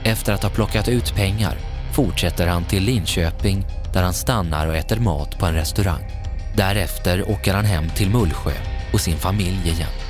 Efter 0.04 0.34
att 0.34 0.44
ha 0.44 0.50
plockat 0.50 0.88
ut 0.88 1.16
pengar 1.16 1.58
fortsätter 1.94 2.48
han 2.48 2.64
till 2.64 2.84
Linköping 2.84 3.66
där 3.94 4.04
han 4.04 4.14
stannar 4.14 4.68
och 4.68 4.76
äter 4.76 5.00
mat 5.00 5.40
på 5.40 5.46
en 5.46 5.54
restaurang. 5.54 6.12
Därefter 6.58 7.30
åker 7.30 7.54
han 7.54 7.66
hem 7.66 7.90
till 7.90 8.10
Mullsjö 8.10 8.54
och 8.94 9.02
sin 9.02 9.18
familj 9.18 9.70
igen. 9.70 10.09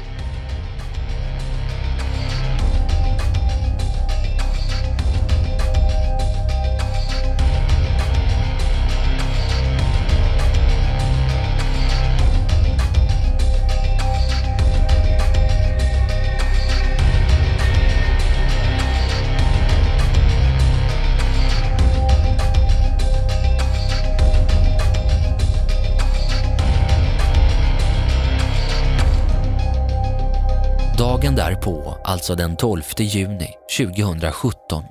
Alltså 32.03 32.35
den 32.35 32.57
12 32.57 32.83
juni 32.97 33.53
2017, 33.77 34.83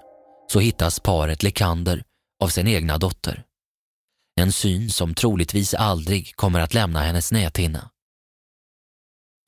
så 0.52 0.61
hittas 0.61 1.00
paret 1.00 1.42
Lekander 1.42 2.02
av 2.42 2.49
sin 2.49 2.68
egna 2.68 2.99
dotter. 2.99 3.45
En 4.40 4.52
syn 4.52 4.90
som 4.90 5.14
troligtvis 5.14 5.75
aldrig 5.75 6.37
kommer 6.37 6.61
att 6.61 6.75
lämna 6.75 7.00
hennes 7.00 7.33
näthinna. 7.33 7.90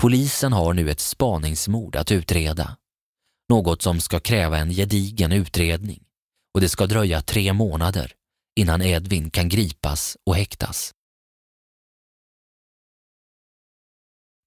Polisen 0.02 0.52
har 0.52 0.74
nu 0.74 0.90
ett 0.90 1.00
spaningsmord 1.00 1.96
att 1.96 2.12
utreda. 2.12 2.76
Något 3.48 3.82
som 3.82 4.00
ska 4.00 4.20
kräva 4.20 4.58
en 4.58 4.70
gedigen 4.70 5.32
utredning 5.32 6.02
och 6.54 6.60
det 6.60 6.68
ska 6.68 6.86
dröja 6.86 7.20
tre 7.20 7.52
månader 7.52 8.12
innan 8.60 8.82
Edvin 8.82 9.30
kan 9.30 9.48
gripas 9.48 10.16
och 10.26 10.36
häktas. 10.36 10.94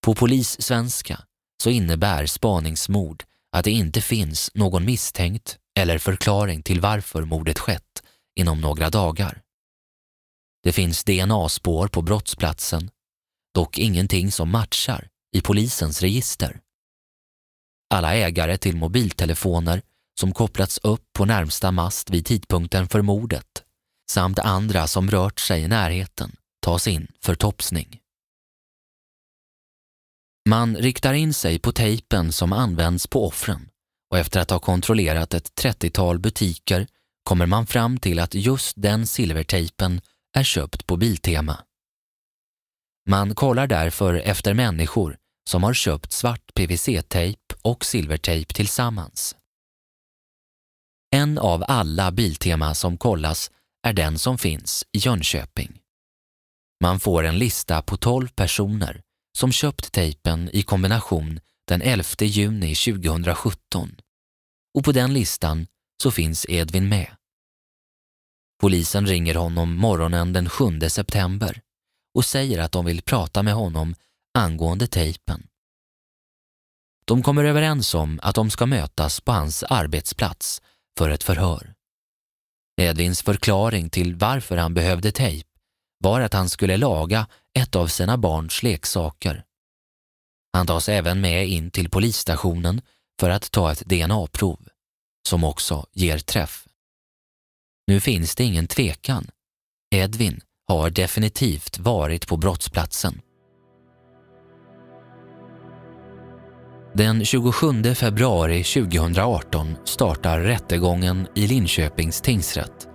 På 0.06 0.16
polissvenska 0.16 1.24
så 1.63 1.70
innebär 1.70 2.25
spaningsmord 2.25 3.24
att 3.51 3.65
det 3.65 3.72
inte 3.72 4.01
finns 4.01 4.51
någon 4.53 4.86
misstänkt 4.86 5.58
eller 5.79 5.98
förklaring 5.98 6.63
till 6.63 6.82
varför 6.82 7.24
mordet 7.24 7.60
skett 7.60 8.03
inom 8.36 8.62
några 8.62 8.89
dagar. 8.89 9.41
Det 10.63 10.72
finns 10.72 11.03
DNA-spår 11.03 11.88
på 11.88 12.01
brottsplatsen, 12.01 12.89
dock 13.53 13.77
ingenting 13.77 14.32
som 14.32 14.50
matchar 14.50 15.08
i 15.36 15.41
polisens 15.41 16.01
register. 16.01 16.60
Alla 17.93 18.15
ägare 18.15 18.58
till 18.58 18.75
mobiltelefoner 18.75 19.82
som 20.20 20.32
kopplats 20.32 20.79
upp 20.84 21.13
på 21.13 21.25
närmsta 21.25 21.72
mast 21.72 22.10
vid 22.10 22.25
tidpunkten 22.25 22.88
för 22.88 23.01
mordet 23.01 23.63
samt 24.12 24.39
andra 24.39 24.88
som 24.88 25.12
rört 25.12 25.39
sig 25.39 25.62
i 25.62 25.67
närheten 25.67 26.36
tas 26.62 26.88
in 26.88 27.08
för 27.22 27.36
topsning. 27.36 28.03
Man 30.50 30.78
riktar 30.78 31.14
in 31.14 31.34
sig 31.34 31.60
på 31.60 31.72
tejpen 31.72 32.32
som 32.32 32.54
används 32.54 33.08
på 33.08 33.28
offren 33.28 33.70
och 34.12 34.18
efter 34.18 34.40
att 34.40 34.50
ha 34.50 34.60
kontrollerat 34.60 35.34
ett 35.34 35.62
30-tal 35.62 36.20
butiker 36.20 36.88
kommer 37.24 37.46
man 37.46 37.68
fram 37.68 38.00
till 38.00 38.20
att 38.20 38.34
just 38.34 38.74
den 38.82 39.08
silvertejpen 39.08 40.02
är 40.38 40.44
köpt 40.44 40.88
på 40.88 40.98
Biltema. 40.98 41.60
Man 43.10 43.36
kollar 43.36 43.68
därför 43.68 44.14
efter 44.14 44.54
människor 44.54 45.18
som 45.50 45.64
har 45.64 45.74
köpt 45.74 46.12
svart 46.12 46.54
PVC-tejp 46.54 47.56
och 47.62 47.86
silvertejp 47.86 48.54
tillsammans. 48.54 49.36
En 51.16 51.38
av 51.38 51.64
alla 51.68 52.12
Biltema 52.12 52.76
som 52.76 52.98
kollas 52.98 53.52
är 53.88 53.94
den 53.94 54.20
som 54.20 54.38
finns 54.38 54.86
i 54.92 54.98
Jönköping. 54.98 55.80
Man 56.84 57.00
får 57.00 57.24
en 57.24 57.38
lista 57.38 57.82
på 57.82 57.98
12 57.98 58.28
personer 58.28 59.02
som 59.38 59.52
köpt 59.52 59.92
tejpen 59.92 60.50
i 60.54 60.63
kombination 60.63 61.40
den 61.68 61.82
11 61.82 62.04
juni 62.20 62.75
2017 62.75 63.96
och 64.74 64.84
på 64.84 64.92
den 64.92 65.13
listan 65.13 65.68
så 66.04 66.12
finns 66.12 66.46
Edvin 66.50 66.90
med. 66.90 67.16
Polisen 68.62 69.08
ringer 69.08 69.36
honom 69.36 69.75
morgonen 69.75 70.34
den 70.34 70.50
7 70.50 70.80
september 70.90 71.62
och 72.16 72.25
säger 72.25 72.60
att 72.60 72.72
de 72.72 72.86
vill 72.86 73.02
prata 73.02 73.44
med 73.44 73.54
honom 73.54 73.96
angående 74.34 74.88
tejpen. 74.88 75.48
De 77.06 77.24
kommer 77.24 77.44
överens 77.44 77.94
om 77.94 78.20
att 78.24 78.36
de 78.36 78.50
ska 78.50 78.66
mötas 78.66 79.22
på 79.22 79.32
hans 79.32 79.63
arbetsplats 79.63 80.62
för 80.98 81.10
ett 81.10 81.24
förhör. 81.24 81.74
Edvins 82.82 83.22
förklaring 83.22 83.90
till 83.90 84.16
varför 84.16 84.58
han 84.58 84.74
behövde 84.74 85.12
tejp 85.12 85.50
var 85.98 86.22
att 86.22 86.34
han 86.34 86.50
skulle 86.50 86.78
laga 86.78 87.28
ett 87.60 87.76
av 87.76 87.88
sina 87.88 88.18
barns 88.18 88.64
leksaker. 88.64 89.44
Han 90.54 90.68
tas 90.68 90.90
även 90.90 91.22
med 91.22 91.48
in 91.48 91.72
till 91.72 91.90
polisstationen 91.90 92.82
för 93.20 93.30
att 93.30 93.52
ta 93.52 93.72
ett 93.72 93.86
DNA-prov, 93.86 94.60
som 95.28 95.44
också 95.44 95.86
ger 95.94 96.18
träff. 96.18 96.68
Nu 97.88 98.00
finns 98.00 98.36
det 98.36 98.44
ingen 98.44 98.68
tvekan. 98.68 99.28
Edvin 99.96 100.42
har 100.68 100.90
definitivt 100.90 101.80
varit 101.80 102.28
på 102.28 102.38
brottsplatsen. 102.38 103.22
Den 106.96 107.26
27 107.26 107.84
februari 107.96 108.64
2018 108.64 109.76
startar 109.86 110.40
rättegången 110.40 111.28
i 111.36 111.48
Linköpings 111.48 112.22
tingsrätt. 112.22 112.88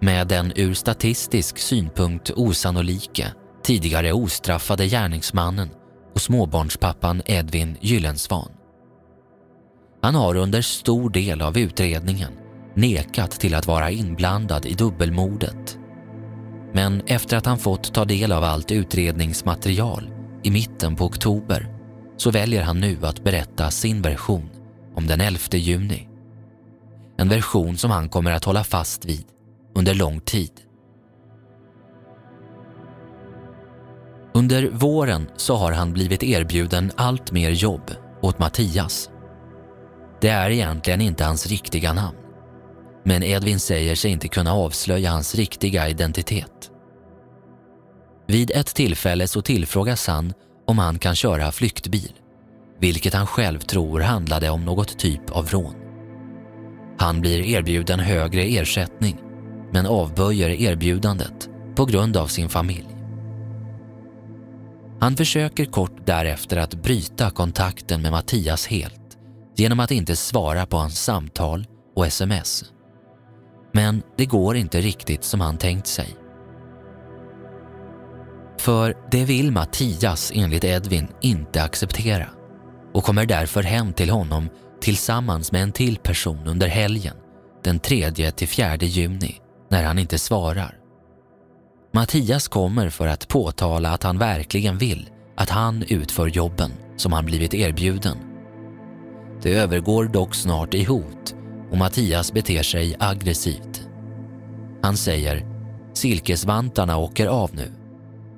Med 0.00 0.28
den 0.28 0.52
ur 0.56 0.74
statistisk 0.74 1.58
synpunkt 1.58 2.30
osannolike, 2.30 3.34
tidigare 3.62 4.12
ostraffade 4.12 4.86
gärningsmannen 4.86 5.70
och 6.14 6.20
småbarnspappan 6.20 7.22
Edvin 7.26 7.76
Gyllensvan. 7.80 8.48
Han 10.02 10.14
har 10.14 10.36
under 10.36 10.62
stor 10.62 11.10
del 11.10 11.42
av 11.42 11.58
utredningen 11.58 12.32
nekat 12.74 13.30
till 13.30 13.54
att 13.54 13.66
vara 13.66 13.90
inblandad 13.90 14.66
i 14.66 14.74
dubbelmordet. 14.74 15.78
Men 16.72 17.02
efter 17.06 17.36
att 17.36 17.46
han 17.46 17.58
fått 17.58 17.94
ta 17.94 18.04
del 18.04 18.32
av 18.32 18.44
allt 18.44 18.70
utredningsmaterial 18.70 20.10
i 20.42 20.50
mitten 20.50 20.96
på 20.96 21.04
oktober 21.04 21.68
så 22.16 22.30
väljer 22.30 22.62
han 22.62 22.80
nu 22.80 22.98
att 23.02 23.24
berätta 23.24 23.70
sin 23.70 24.02
version 24.02 24.50
om 24.94 25.06
den 25.06 25.20
11 25.20 25.38
juni. 25.50 26.08
En 27.18 27.28
version 27.28 27.76
som 27.76 27.90
han 27.90 28.08
kommer 28.08 28.32
att 28.32 28.44
hålla 28.44 28.64
fast 28.64 29.04
vid 29.04 29.24
under 29.74 29.94
lång 29.94 30.20
tid. 30.20 30.50
Under 34.38 34.70
våren 34.70 35.28
så 35.36 35.56
har 35.56 35.72
han 35.72 35.92
blivit 35.92 36.22
erbjuden 36.22 36.92
allt 36.96 37.32
mer 37.32 37.50
jobb 37.50 37.90
åt 38.22 38.38
Mattias. 38.38 39.10
Det 40.20 40.28
är 40.28 40.50
egentligen 40.50 41.00
inte 41.00 41.24
hans 41.24 41.46
riktiga 41.46 41.92
namn. 41.92 42.16
Men 43.04 43.22
Edvin 43.22 43.60
säger 43.60 43.94
sig 43.94 44.10
inte 44.10 44.28
kunna 44.28 44.52
avslöja 44.52 45.10
hans 45.10 45.34
riktiga 45.34 45.88
identitet. 45.88 46.70
Vid 48.26 48.50
ett 48.50 48.74
tillfälle 48.74 49.28
så 49.28 49.42
tillfrågas 49.42 50.06
han 50.06 50.32
om 50.66 50.78
han 50.78 50.98
kan 50.98 51.14
köra 51.14 51.52
flyktbil, 51.52 52.12
vilket 52.80 53.14
han 53.14 53.26
själv 53.26 53.58
tror 53.58 54.00
handlade 54.00 54.50
om 54.50 54.64
något 54.64 54.98
typ 54.98 55.30
av 55.30 55.48
rån. 55.48 55.74
Han 56.98 57.20
blir 57.20 57.46
erbjuden 57.46 58.00
högre 58.00 58.42
ersättning 58.42 59.20
men 59.72 59.86
avböjer 59.86 60.48
erbjudandet 60.48 61.48
på 61.74 61.84
grund 61.84 62.16
av 62.16 62.26
sin 62.26 62.48
familj. 62.48 62.97
Han 65.00 65.16
försöker 65.16 65.64
kort 65.64 66.06
därefter 66.06 66.56
att 66.56 66.74
bryta 66.74 67.30
kontakten 67.30 68.02
med 68.02 68.12
Mattias 68.12 68.66
helt 68.66 69.18
genom 69.56 69.80
att 69.80 69.90
inte 69.90 70.16
svara 70.16 70.66
på 70.66 70.76
hans 70.76 71.04
samtal 71.04 71.66
och 71.96 72.06
sms. 72.06 72.64
Men 73.72 74.02
det 74.16 74.26
går 74.26 74.56
inte 74.56 74.80
riktigt 74.80 75.24
som 75.24 75.40
han 75.40 75.58
tänkt 75.58 75.86
sig. 75.86 76.16
För 78.58 78.96
det 79.10 79.24
vill 79.24 79.52
Mattias 79.52 80.32
enligt 80.34 80.64
Edvin 80.64 81.08
inte 81.20 81.62
acceptera 81.62 82.28
och 82.94 83.04
kommer 83.04 83.26
därför 83.26 83.62
hem 83.62 83.92
till 83.92 84.10
honom 84.10 84.48
tillsammans 84.80 85.52
med 85.52 85.62
en 85.62 85.72
till 85.72 85.96
person 85.96 86.46
under 86.46 86.68
helgen 86.68 87.16
den 87.64 87.80
3 87.80 88.10
till 88.12 88.48
4 88.48 88.76
juni 88.76 89.40
när 89.70 89.84
han 89.84 89.98
inte 89.98 90.18
svarar. 90.18 90.77
Mattias 91.98 92.48
kommer 92.48 92.90
för 92.90 93.06
att 93.06 93.28
påtala 93.28 93.90
att 93.90 94.02
han 94.02 94.18
verkligen 94.18 94.78
vill 94.78 95.10
att 95.36 95.50
han 95.50 95.84
utför 95.88 96.26
jobben 96.26 96.72
som 96.96 97.12
han 97.12 97.24
blivit 97.24 97.54
erbjuden. 97.54 98.18
Det 99.42 99.54
övergår 99.54 100.04
dock 100.04 100.34
snart 100.34 100.74
i 100.74 100.84
hot 100.84 101.34
och 101.70 101.76
Mattias 101.78 102.32
beter 102.32 102.62
sig 102.62 102.96
aggressivt. 102.98 103.88
Han 104.82 104.96
säger 104.96 105.46
silkesvantarna 105.94 106.96
åker 106.96 107.26
av 107.26 107.54
nu 107.54 107.72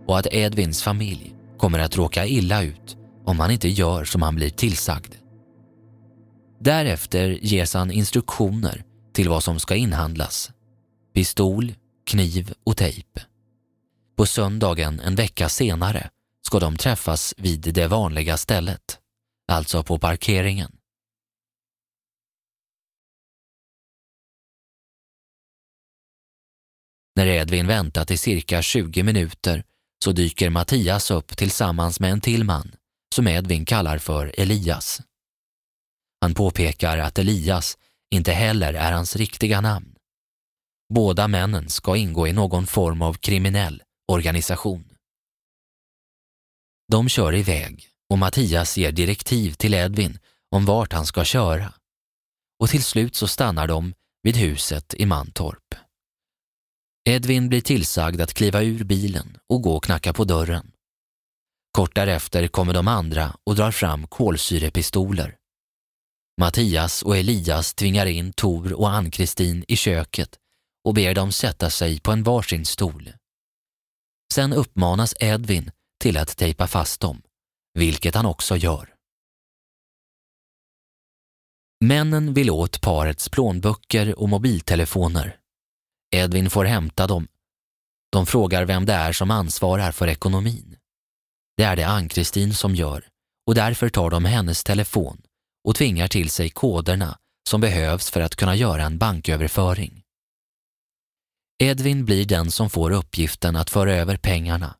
och 0.07 0.19
att 0.19 0.35
Edvins 0.35 0.83
familj 0.83 1.35
kommer 1.59 1.79
att 1.79 1.97
råka 1.97 2.27
illa 2.27 2.63
ut 2.63 2.97
om 3.25 3.41
han 3.41 3.51
inte 3.51 3.69
gör 3.69 4.05
som 4.05 4.23
han 4.23 4.35
blir 4.35 4.51
tillsagd. 4.51 5.15
Därefter 6.61 7.39
ges 7.43 7.75
han 7.75 7.91
instruktioner 7.91 8.85
till 9.13 9.29
vad 9.29 9.45
som 9.45 9.59
ska 9.59 9.75
inhandlas. 9.75 10.51
Pistol, 11.15 11.73
kniv 12.07 12.53
och 12.65 12.77
tejp. 12.77 13.21
På 14.21 14.27
söndagen 14.27 15.01
en 15.01 15.15
vecka 15.15 15.49
senare 15.49 16.11
ska 16.47 16.59
de 16.59 16.77
träffas 16.77 17.35
vid 17.37 17.75
det 17.75 17.87
vanliga 17.87 18.37
stället, 18.37 18.99
alltså 19.53 19.83
på 19.83 19.99
parkeringen. 19.99 20.77
När 27.17 27.27
Edvin 27.27 27.67
väntat 27.67 28.11
i 28.11 28.17
cirka 28.17 28.63
20 28.63 29.03
minuter 29.03 29.65
så 30.05 30.13
dyker 30.13 30.51
Mattias 30.51 31.11
upp 31.11 31.37
tillsammans 31.37 32.01
med 32.01 32.13
en 32.13 32.21
till 32.21 32.45
man 32.45 32.73
som 33.15 33.29
Edvin 33.29 33.65
kallar 33.65 33.99
för 33.99 34.35
Elias. 34.39 35.01
Han 36.21 36.35
påpekar 36.35 36.99
att 36.99 37.19
Elias 37.19 37.79
inte 38.11 38.33
heller 38.33 38.75
är 38.75 38.93
hans 38.93 39.17
riktiga 39.17 39.61
namn. 39.61 39.95
Båda 40.95 41.29
männen 41.29 41.69
ska 41.69 41.97
ingå 41.97 42.29
i 42.29 42.33
någon 42.33 42.67
form 42.67 43.03
av 43.03 43.15
kriminell 43.15 43.83
organisation. 44.11 44.85
De 46.89 47.09
kör 47.09 47.35
iväg 47.35 47.89
och 48.11 48.19
Mattias 48.19 48.77
ger 48.77 48.93
direktiv 48.93 49.53
till 49.53 49.75
Edvin 49.75 50.19
om 50.51 50.65
vart 50.65 50.93
han 50.93 51.07
ska 51.07 51.25
köra. 51.25 51.75
Och 52.61 52.69
till 52.69 52.85
slut 52.85 53.17
så 53.17 53.29
stannar 53.29 53.67
de 53.67 53.95
vid 54.23 54.37
huset 54.37 54.95
i 54.95 55.07
Mantorp. 55.07 55.75
Edvin 57.09 57.49
blir 57.49 57.61
tillsagd 57.61 58.21
att 58.21 58.35
kliva 58.35 58.63
ur 58.63 58.85
bilen 58.85 59.39
och 59.49 59.63
gå 59.63 59.77
och 59.77 59.85
knacka 59.85 60.13
på 60.13 60.25
dörren. 60.25 60.73
Kort 61.73 61.95
därefter 61.95 62.49
kommer 62.49 62.75
de 62.75 62.89
andra 62.89 63.37
och 63.45 63.55
drar 63.55 63.71
fram 63.71 64.07
kolsyrepistoler. 64.07 65.37
Mattias 66.41 67.03
och 67.03 67.17
Elias 67.17 67.75
tvingar 67.75 68.07
in 68.07 68.33
Tor 68.33 68.73
och 68.73 68.91
Ann-Kristin 68.91 69.65
i 69.69 69.77
köket 69.77 70.39
och 70.85 70.95
ber 70.95 71.15
dem 71.15 71.33
sätta 71.33 71.71
sig 71.71 72.01
på 72.01 72.13
en 72.13 72.23
varsin 72.23 72.65
stol. 72.65 73.13
Sen 74.33 74.53
uppmanas 74.53 75.15
Edvin 75.21 75.71
till 76.01 76.17
att 76.17 76.37
tejpa 76.37 76.67
fast 76.67 77.01
dem, 77.01 77.23
vilket 77.75 78.15
han 78.15 78.27
också 78.27 78.57
gör. 78.57 78.95
Männen 81.85 82.35
vill 82.35 82.51
åt 82.51 82.81
parets 82.81 83.29
plånböcker 83.29 84.19
och 84.19 84.29
mobiltelefoner. 84.29 85.37
Edvin 86.15 86.51
får 86.51 86.65
hämta 86.65 87.07
dem. 87.07 87.29
De 88.13 88.27
frågar 88.27 88.65
vem 88.65 88.87
det 88.87 88.93
är 88.93 89.13
som 89.13 89.31
ansvarar 89.31 89.93
för 89.93 90.09
ekonomin. 90.09 90.77
Det 91.57 91.63
är 91.63 91.77
det 91.77 91.87
Ann-Kristin 91.87 92.55
som 92.55 92.75
gör 92.75 93.09
och 93.47 93.55
därför 93.55 93.89
tar 93.89 94.11
de 94.11 94.25
hennes 94.25 94.65
telefon 94.65 95.23
och 95.65 95.77
tvingar 95.77 96.09
till 96.09 96.31
sig 96.31 96.51
koderna 96.51 97.19
som 97.49 97.61
behövs 97.61 98.11
för 98.11 98.21
att 98.21 98.37
kunna 98.37 98.57
göra 98.57 98.83
en 98.83 98.99
banköverföring. 98.99 100.03
Edvin 101.63 102.05
blir 102.05 102.25
den 102.25 102.51
som 102.51 102.71
får 102.71 102.91
uppgiften 102.91 103.57
att 103.57 103.71
föra 103.71 103.95
över 103.95 104.17
pengarna 104.17 104.77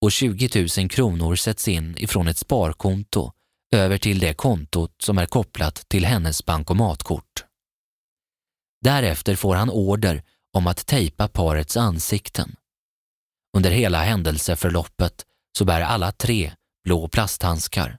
och 0.00 0.12
20 0.12 0.66
000 0.78 0.88
kronor 0.88 1.36
sätts 1.36 1.68
in 1.68 1.96
ifrån 1.98 2.28
ett 2.28 2.38
sparkonto 2.38 3.32
över 3.74 3.98
till 3.98 4.18
det 4.18 4.34
kontot 4.34 4.94
som 5.02 5.18
är 5.18 5.26
kopplat 5.26 5.88
till 5.88 6.04
hennes 6.04 6.44
bankomatkort. 6.44 7.44
Därefter 8.84 9.36
får 9.36 9.54
han 9.56 9.70
order 9.70 10.22
om 10.52 10.66
att 10.66 10.86
tejpa 10.86 11.28
parets 11.28 11.76
ansikten. 11.76 12.56
Under 13.56 13.70
hela 13.70 14.02
händelseförloppet 14.02 15.26
så 15.58 15.64
bär 15.64 15.80
alla 15.80 16.12
tre 16.12 16.52
blå 16.84 17.08
plasthandskar. 17.08 17.98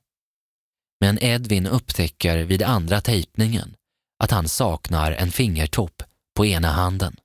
Men 0.99 1.23
Edvin 1.23 1.67
upptäcker 1.67 2.37
vid 2.37 2.63
andra 2.63 3.01
tejpningen 3.01 3.75
att 4.23 4.31
han 4.31 4.47
saknar 4.47 5.11
en 5.11 5.31
fingertopp 5.31 6.03
på 6.35 6.45
ena 6.45 6.71
handen. 6.71 7.15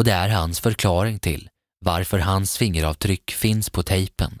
Och 0.00 0.04
det 0.04 0.12
är 0.12 0.28
hans 0.28 0.60
förklaring 0.60 1.18
till 1.18 1.48
varför 1.84 2.18
hans 2.18 2.58
fingeravtryck 2.58 3.30
finns 3.30 3.70
på 3.70 3.82
tejpen 3.82 4.38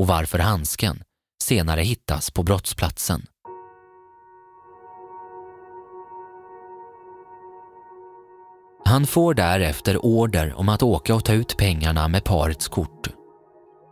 och 0.00 0.06
varför 0.06 0.38
handsken 0.38 1.02
senare 1.42 1.80
hittas 1.80 2.30
på 2.30 2.42
brottsplatsen. 2.42 3.26
Han 8.84 9.06
får 9.06 9.34
därefter 9.34 10.04
order 10.04 10.54
om 10.54 10.68
att 10.68 10.82
åka 10.82 11.14
och 11.14 11.24
ta 11.24 11.32
ut 11.32 11.56
pengarna 11.56 12.08
med 12.08 12.24
parets 12.24 12.68
kort. 12.68 13.08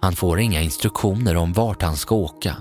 Han 0.03 0.13
får 0.13 0.41
inga 0.41 0.61
instruktioner 0.61 1.37
om 1.37 1.53
vart 1.53 1.83
han 1.83 1.97
ska 1.97 2.15
åka. 2.15 2.57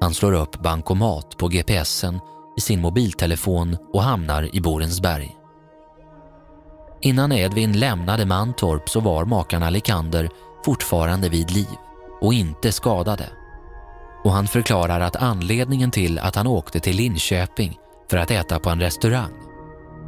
Han 0.00 0.14
slår 0.14 0.32
upp 0.32 0.62
bankomat 0.62 1.36
på 1.38 1.48
GPSen 1.48 2.20
i 2.58 2.60
sin 2.60 2.80
mobiltelefon 2.80 3.76
och 3.92 4.02
hamnar 4.02 4.56
i 4.56 4.60
Borensberg. 4.60 5.43
Innan 7.00 7.32
Edvin 7.32 7.78
lämnade 7.78 8.26
Mantorp 8.26 8.88
så 8.88 9.00
var 9.00 9.24
makarna 9.24 9.70
Likander 9.70 10.28
fortfarande 10.64 11.28
vid 11.28 11.50
liv 11.50 11.76
och 12.20 12.34
inte 12.34 12.72
skadade. 12.72 13.28
Och 14.24 14.32
han 14.32 14.46
förklarar 14.46 15.00
att 15.00 15.16
anledningen 15.16 15.90
till 15.90 16.18
att 16.18 16.36
han 16.36 16.46
åkte 16.46 16.80
till 16.80 16.96
Linköping 16.96 17.78
för 18.10 18.16
att 18.16 18.30
äta 18.30 18.58
på 18.58 18.70
en 18.70 18.80
restaurang 18.80 19.32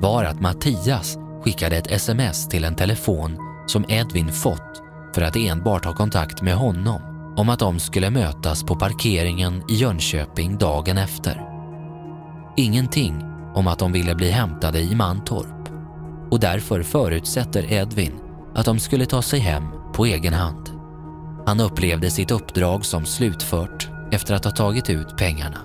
var 0.01 0.25
att 0.25 0.41
Mattias 0.41 1.19
skickade 1.45 1.77
ett 1.77 1.91
sms 1.91 2.49
till 2.49 2.65
en 2.65 2.77
telefon 2.77 3.39
som 3.67 3.85
Edvin 3.89 4.33
fått 4.33 4.83
för 5.15 5.23
att 5.23 5.37
enbart 5.37 5.85
ha 5.85 5.95
kontakt 5.95 6.43
med 6.43 6.55
honom 6.55 7.01
om 7.37 7.49
att 7.49 7.59
de 7.59 7.81
skulle 7.81 8.11
mötas 8.11 8.63
på 8.63 8.77
parkeringen 8.77 9.63
i 9.71 9.75
Jönköping 9.75 10.59
dagen 10.59 10.99
efter. 10.99 11.43
Ingenting 12.57 13.23
om 13.55 13.67
att 13.67 13.79
de 13.79 13.93
ville 13.93 14.15
bli 14.15 14.31
hämtade 14.31 14.81
i 14.81 14.95
Mantorp 14.95 15.56
och 16.31 16.41
därför 16.41 16.83
förutsätter 16.83 17.73
Edvin 17.73 18.13
att 18.55 18.67
de 18.67 18.79
skulle 18.79 19.07
ta 19.07 19.23
sig 19.23 19.41
hem 19.41 19.65
på 19.95 20.07
egen 20.07 20.35
hand. 20.35 20.71
Han 21.47 21.61
upplevde 21.61 22.11
sitt 22.11 22.31
uppdrag 22.31 22.85
som 22.85 23.07
slutfört 23.07 23.89
efter 24.13 24.35
att 24.35 24.45
ha 24.45 24.53
tagit 24.53 24.91
ut 24.91 25.17
pengarna. 25.17 25.59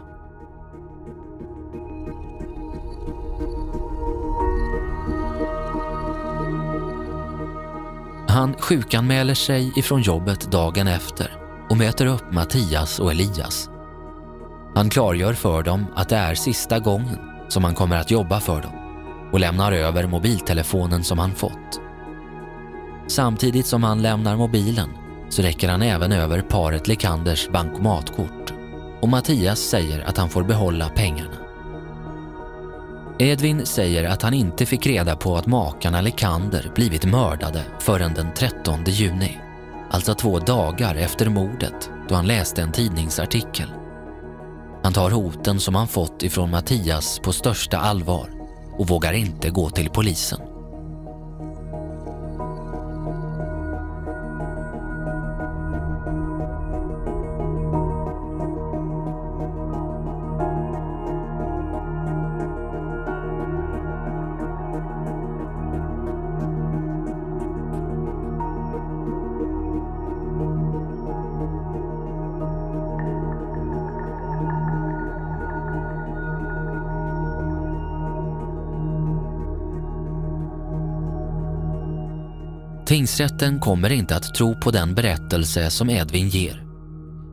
Han 8.27 8.53
sjukanmäler 8.53 9.33
sig 9.33 9.73
ifrån 9.75 10.01
jobbet 10.01 10.51
dagen 10.51 10.87
efter 10.87 11.31
och 11.69 11.77
möter 11.77 12.05
upp 12.05 12.31
Mattias 12.31 12.99
och 12.99 13.11
Elias. 13.11 13.69
Han 14.75 14.89
klargör 14.89 15.33
för 15.33 15.63
dem 15.63 15.85
att 15.95 16.09
det 16.09 16.15
är 16.15 16.35
sista 16.35 16.79
gången 16.79 17.19
som 17.47 17.63
han 17.63 17.75
kommer 17.75 17.97
att 17.97 18.11
jobba 18.11 18.39
för 18.39 18.61
dem 18.61 18.80
och 19.31 19.39
lämnar 19.39 19.71
över 19.71 20.07
mobiltelefonen 20.07 21.03
som 21.03 21.19
han 21.19 21.35
fått. 21.35 21.81
Samtidigt 23.07 23.65
som 23.65 23.83
han 23.83 24.01
lämnar 24.01 24.35
mobilen 24.37 24.89
så 25.29 25.41
räcker 25.41 25.69
han 25.69 25.81
även 25.81 26.11
över 26.11 26.41
paret 26.41 26.87
Lekanders 26.87 27.49
bankomatkort 27.49 28.53
och 29.01 29.09
Mattias 29.09 29.59
säger 29.59 30.01
att 30.01 30.17
han 30.17 30.29
får 30.29 30.43
behålla 30.43 30.89
pengarna. 30.89 31.37
Edvin 33.19 33.65
säger 33.65 34.09
att 34.09 34.21
han 34.21 34.33
inte 34.33 34.65
fick 34.65 34.87
reda 34.87 35.15
på 35.15 35.37
att 35.37 35.47
makarna 35.47 36.01
Lekander 36.01 36.71
blivit 36.75 37.05
mördade 37.05 37.63
förrän 37.79 38.13
den 38.13 38.33
13 38.33 38.83
juni. 38.85 39.37
Alltså 39.89 40.13
två 40.13 40.39
dagar 40.39 40.95
efter 40.95 41.29
mordet 41.29 41.89
då 42.09 42.15
han 42.15 42.27
läste 42.27 42.61
en 42.61 42.71
tidningsartikel. 42.71 43.67
Han 44.83 44.93
tar 44.93 45.11
hoten 45.11 45.59
som 45.59 45.75
han 45.75 45.87
fått 45.87 46.23
ifrån 46.23 46.51
Mattias 46.51 47.19
på 47.19 47.33
största 47.33 47.77
allvar 47.77 48.40
och 48.81 48.87
vågar 48.87 49.13
inte 49.13 49.49
gå 49.49 49.69
till 49.69 49.89
polisen. 49.89 50.50
Tingsrätten 83.11 83.59
kommer 83.59 83.91
inte 83.91 84.15
att 84.15 84.35
tro 84.35 84.55
på 84.55 84.71
den 84.71 84.95
berättelse 84.95 85.69
som 85.69 85.89
Edvin 85.89 86.29
ger. 86.29 86.63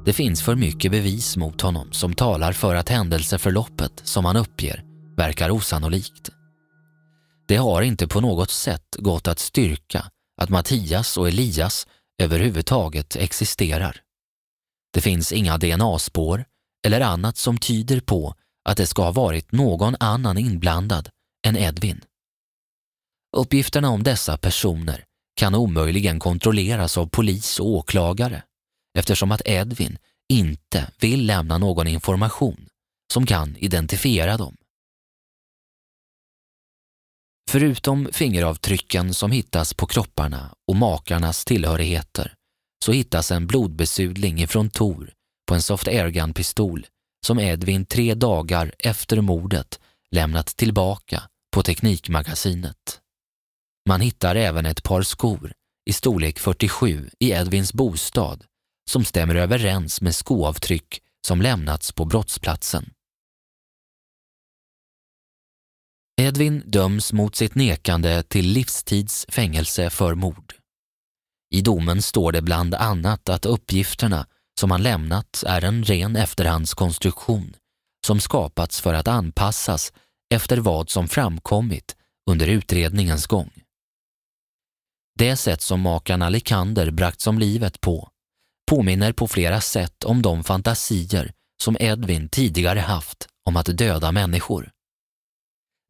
Det 0.05 0.12
finns 0.12 0.43
för 0.43 0.55
mycket 0.55 0.91
bevis 0.91 1.37
mot 1.37 1.61
honom 1.61 1.93
som 1.93 2.14
talar 2.14 2.53
för 2.53 2.75
att 2.75 2.88
händelseförloppet 2.88 3.93
som 4.05 4.25
han 4.25 4.37
uppger 4.37 4.85
verkar 5.17 5.51
osannolikt. 5.51 6.31
Det 7.49 7.57
har 7.57 7.83
inte 7.83 8.09
på 8.09 8.21
något 8.21 8.51
sätt 8.51 8.97
gått 8.99 9.29
att 9.29 9.38
styrka 9.38 10.11
att 10.41 10.49
Mattias 10.49 11.17
och 11.17 11.29
Elias 11.29 11.87
överhuvudtaget 12.23 13.17
existerar. 13.17 13.97
Det 14.93 15.01
finns 15.01 15.33
inga 15.33 15.59
DNA-spår 15.59 16.45
eller 16.87 17.01
annat 17.01 17.37
som 17.37 17.59
tyder 17.59 18.01
på 18.01 18.35
att 18.69 18.77
det 18.77 18.87
ska 18.87 19.03
ha 19.03 19.12
varit 19.12 19.53
någon 19.53 19.97
annan 20.01 20.38
inblandad 20.38 21.09
än 21.47 21.57
Edvin. 21.57 22.01
Uppgifterna 23.37 23.88
om 23.91 24.03
dessa 24.03 24.37
personer 24.37 25.05
kan 25.38 25.55
omöjligen 25.55 26.18
kontrolleras 26.18 26.98
av 26.98 27.07
polis 27.07 27.61
och 27.61 27.66
åklagare 27.66 28.42
eftersom 28.98 29.33
att 29.33 29.42
Edvin 29.44 29.98
inte 30.33 30.90
vill 31.01 31.27
lämna 31.27 31.59
någon 31.59 31.87
information 31.87 32.68
som 33.12 33.27
kan 33.27 33.57
identifiera 33.57 34.37
dem. 34.37 34.57
Förutom 37.51 38.09
fingeravtrycken 38.12 39.14
som 39.14 39.33
hittas 39.33 39.74
på 39.74 39.87
kropparna 39.87 40.55
och 40.68 40.77
makarnas 40.77 41.44
tillhörigheter 41.44 42.35
så 42.85 42.92
hittas 42.92 43.31
en 43.31 43.46
blodbesudling 43.46 44.40
ifrån 44.40 44.70
Tor 44.70 45.11
på 45.48 45.55
en 45.55 45.62
soft 45.62 45.88
airgun-pistol 45.88 46.87
som 47.27 47.38
Edvin 47.38 47.87
tre 47.87 48.14
dagar 48.14 48.74
efter 48.79 49.20
mordet 49.20 49.81
lämnat 50.11 50.46
tillbaka 50.46 51.22
på 51.55 51.62
Teknikmagasinet. 51.62 53.01
Man 53.88 54.01
hittar 54.01 54.35
även 54.37 54.66
ett 54.66 54.83
par 54.83 55.03
skor 55.03 55.53
i 55.90 55.92
storlek 55.92 56.38
47 56.38 57.11
i 57.18 57.31
Edvins 57.31 57.72
bostad 57.72 58.44
som 58.90 59.05
stämmer 59.05 59.35
överens 59.35 60.01
med 60.01 60.14
skoavtryck 60.14 61.03
som 61.27 61.42
lämnats 61.42 61.92
på 61.92 62.05
brottsplatsen. 62.05 62.90
Edvin 66.20 66.62
döms 66.66 67.12
mot 67.12 67.37
sitt 67.37 67.55
nekande 67.55 68.22
till 68.22 68.48
livstids 68.48 69.27
fängelse 69.29 69.90
för 69.90 70.14
mord. 70.14 70.55
I 71.55 71.61
domen 71.61 72.03
står 72.03 72.33
det 72.33 72.42
bland 72.42 72.74
annat 72.74 73.29
att 73.29 73.46
uppgifterna 73.46 74.27
som 74.61 74.70
han 74.70 74.83
lämnat 74.83 75.44
är 75.46 75.64
en 75.64 75.85
ren 75.85 76.16
efterhandskonstruktion 76.16 77.57
som 78.07 78.20
skapats 78.20 78.81
för 78.81 78.94
att 78.94 79.09
anpassas 79.09 79.92
efter 80.35 80.57
vad 80.57 80.90
som 80.90 81.09
framkommit 81.09 81.96
under 82.31 82.46
utredningens 82.46 83.27
gång. 83.27 83.51
Det 85.18 85.37
sätt 85.37 85.61
som 85.61 85.81
makarna 85.81 86.28
Likander 86.28 86.90
bragts 86.90 87.26
om 87.26 87.38
livet 87.38 87.81
på 87.81 88.09
påminner 88.70 89.12
på 89.12 89.28
flera 89.28 89.61
sätt 89.61 90.04
om 90.04 90.22
de 90.22 90.44
fantasier 90.44 91.33
som 91.62 91.76
Edvin 91.81 92.28
tidigare 92.28 92.81
haft 92.81 93.28
om 93.44 93.57
att 93.57 93.78
döda 93.78 94.12
människor. 94.12 94.70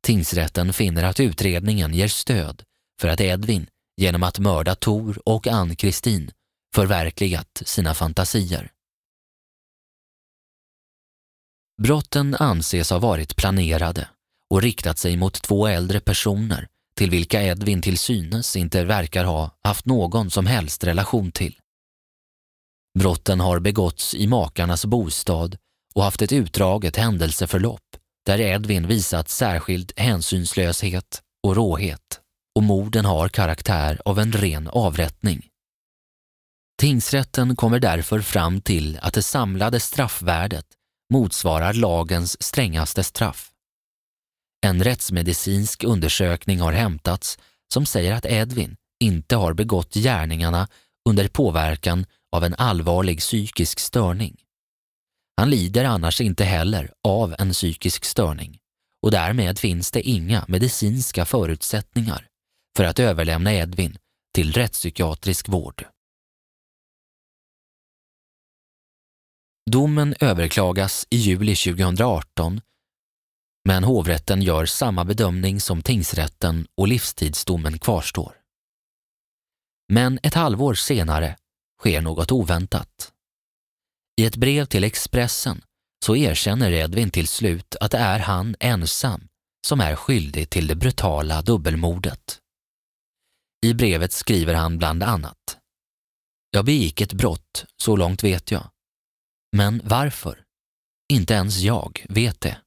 Tingsrätten 0.07 0.73
finner 0.73 1.05
att 1.05 1.21
utredningen 1.21 1.95
ger 1.95 2.09
stöd 2.09 2.63
för 3.01 3.09
att 3.09 3.21
Edvin 3.21 3.67
genom 3.97 4.23
att 4.23 4.39
mörda 4.39 4.75
Tor 4.75 5.29
och 5.29 5.47
Ann-Kristin 5.47 6.31
förverkligat 6.75 7.63
sina 7.65 7.95
fantasier. 7.95 8.71
Brotten 11.83 12.35
anses 12.35 12.91
ha 12.91 12.99
varit 12.99 13.37
planerade 13.37 14.09
och 14.51 14.63
riktat 14.63 14.99
sig 14.99 15.17
mot 15.17 15.43
två 15.43 15.67
äldre 15.67 16.01
personer 16.01 16.69
till 16.99 17.11
vilka 17.11 17.43
Edvin 17.43 17.83
till 17.83 17.99
synes 17.99 18.57
inte 18.57 18.85
verkar 18.85 19.25
ha 19.25 19.51
haft 19.63 19.87
någon 19.87 20.31
som 20.31 20.47
helst 20.47 20.85
relation 20.85 21.33
till. 21.33 21.59
Brotten 22.99 23.41
har 23.41 23.61
begåtts 23.61 24.15
i 24.15 24.27
makarnas 24.27 24.85
bostad 24.85 25.57
och 25.95 26.05
haft 26.05 26.23
ett 26.23 26.33
utdraget 26.33 26.97
händelseförlopp 26.97 27.97
där 28.27 28.41
Edvin 28.41 28.87
visat 28.87 29.29
särskild 29.29 29.93
hänsynslöshet 29.97 31.23
och 31.47 31.57
råhet 31.57 32.21
och 32.57 32.63
morden 32.63 33.05
har 33.05 33.29
karaktär 33.29 34.03
av 34.05 34.19
en 34.19 34.33
ren 34.33 34.69
avrättning. 34.69 35.47
Tingsrätten 36.81 37.57
kommer 37.57 37.81
därför 37.81 38.21
fram 38.21 38.61
till 38.61 38.99
att 39.03 39.15
det 39.15 39.23
samlade 39.23 39.81
straffvärdet 39.81 40.67
motsvarar 41.13 41.73
lagens 41.73 42.43
strängaste 42.43 43.05
straff. 43.05 43.48
En 44.61 44.85
rättsmedicinsk 44.85 45.85
undersökning 45.85 46.61
har 46.61 46.73
hämtats 46.73 47.39
som 47.73 47.87
säger 47.87 48.15
att 48.15 48.27
Edvin 48.27 48.77
inte 49.01 49.37
har 49.37 49.53
begått 49.55 49.95
gärningarna 49.95 50.69
under 51.09 51.29
påverkan 51.29 52.07
av 52.33 52.45
en 52.45 52.55
allvarlig 52.55 53.19
psykisk 53.19 53.79
störning. 53.79 54.37
Han 55.37 55.51
lider 55.51 55.85
annars 55.85 56.21
inte 56.21 56.45
heller 56.45 56.93
av 57.09 57.35
en 57.39 57.51
psykisk 57.51 58.05
störning 58.05 58.59
och 59.03 59.11
därmed 59.11 59.59
finns 59.59 59.91
det 59.91 60.03
inga 60.03 60.45
medicinska 60.49 61.25
förutsättningar 61.25 62.27
för 62.77 62.85
att 62.85 62.99
överlämna 62.99 63.55
Edvin 63.55 63.99
till 64.35 64.53
rättspsykiatrisk 64.53 65.49
vård. 65.49 65.87
Domen 69.71 70.15
överklagas 70.21 71.07
i 71.11 71.17
juli 71.17 71.57
2018 71.57 72.61
men 73.69 73.85
hovrätten 73.85 74.43
gör 74.43 74.67
samma 74.67 75.05
bedömning 75.05 75.61
som 75.61 75.83
tingsrätten 75.83 76.67
och 76.77 76.89
livstidsdomen 76.89 77.79
kvarstår. 77.79 78.37
Men 79.93 80.19
ett 80.23 80.35
halvår 80.35 80.75
senare 80.75 81.37
sker 81.81 82.01
något 82.01 82.33
oväntat. 82.33 83.13
I 84.21 84.25
ett 84.25 84.37
brev 84.37 84.65
till 84.65 84.85
Expressen 84.85 85.63
så 86.05 86.17
erkänner 86.17 86.73
Edvin 86.73 87.11
till 87.11 87.29
slut 87.29 87.77
att 87.81 87.91
det 87.91 87.99
är 87.99 88.19
han 88.19 88.57
ensam 88.61 89.29
som 89.67 89.81
är 89.81 89.97
skyldig 89.97 90.51
till 90.51 90.67
det 90.67 90.77
brutala 90.77 91.43
dubbelmordet. 91.43 92.39
I 93.67 93.75
brevet 93.75 94.13
skriver 94.13 94.55
han 94.55 94.79
bland 94.79 95.03
annat 95.03 95.59
Jag 96.51 96.65
begick 96.65 97.01
ett 97.01 97.13
brott, 97.13 97.65
så 97.83 97.97
långt 97.97 98.25
vet 98.25 98.51
jag. 98.51 98.71
Men 99.57 99.81
varför? 99.85 100.45
Inte 101.13 101.35
ens 101.35 101.59
jag 101.59 102.07
vet 102.09 102.41
det. 102.41 102.59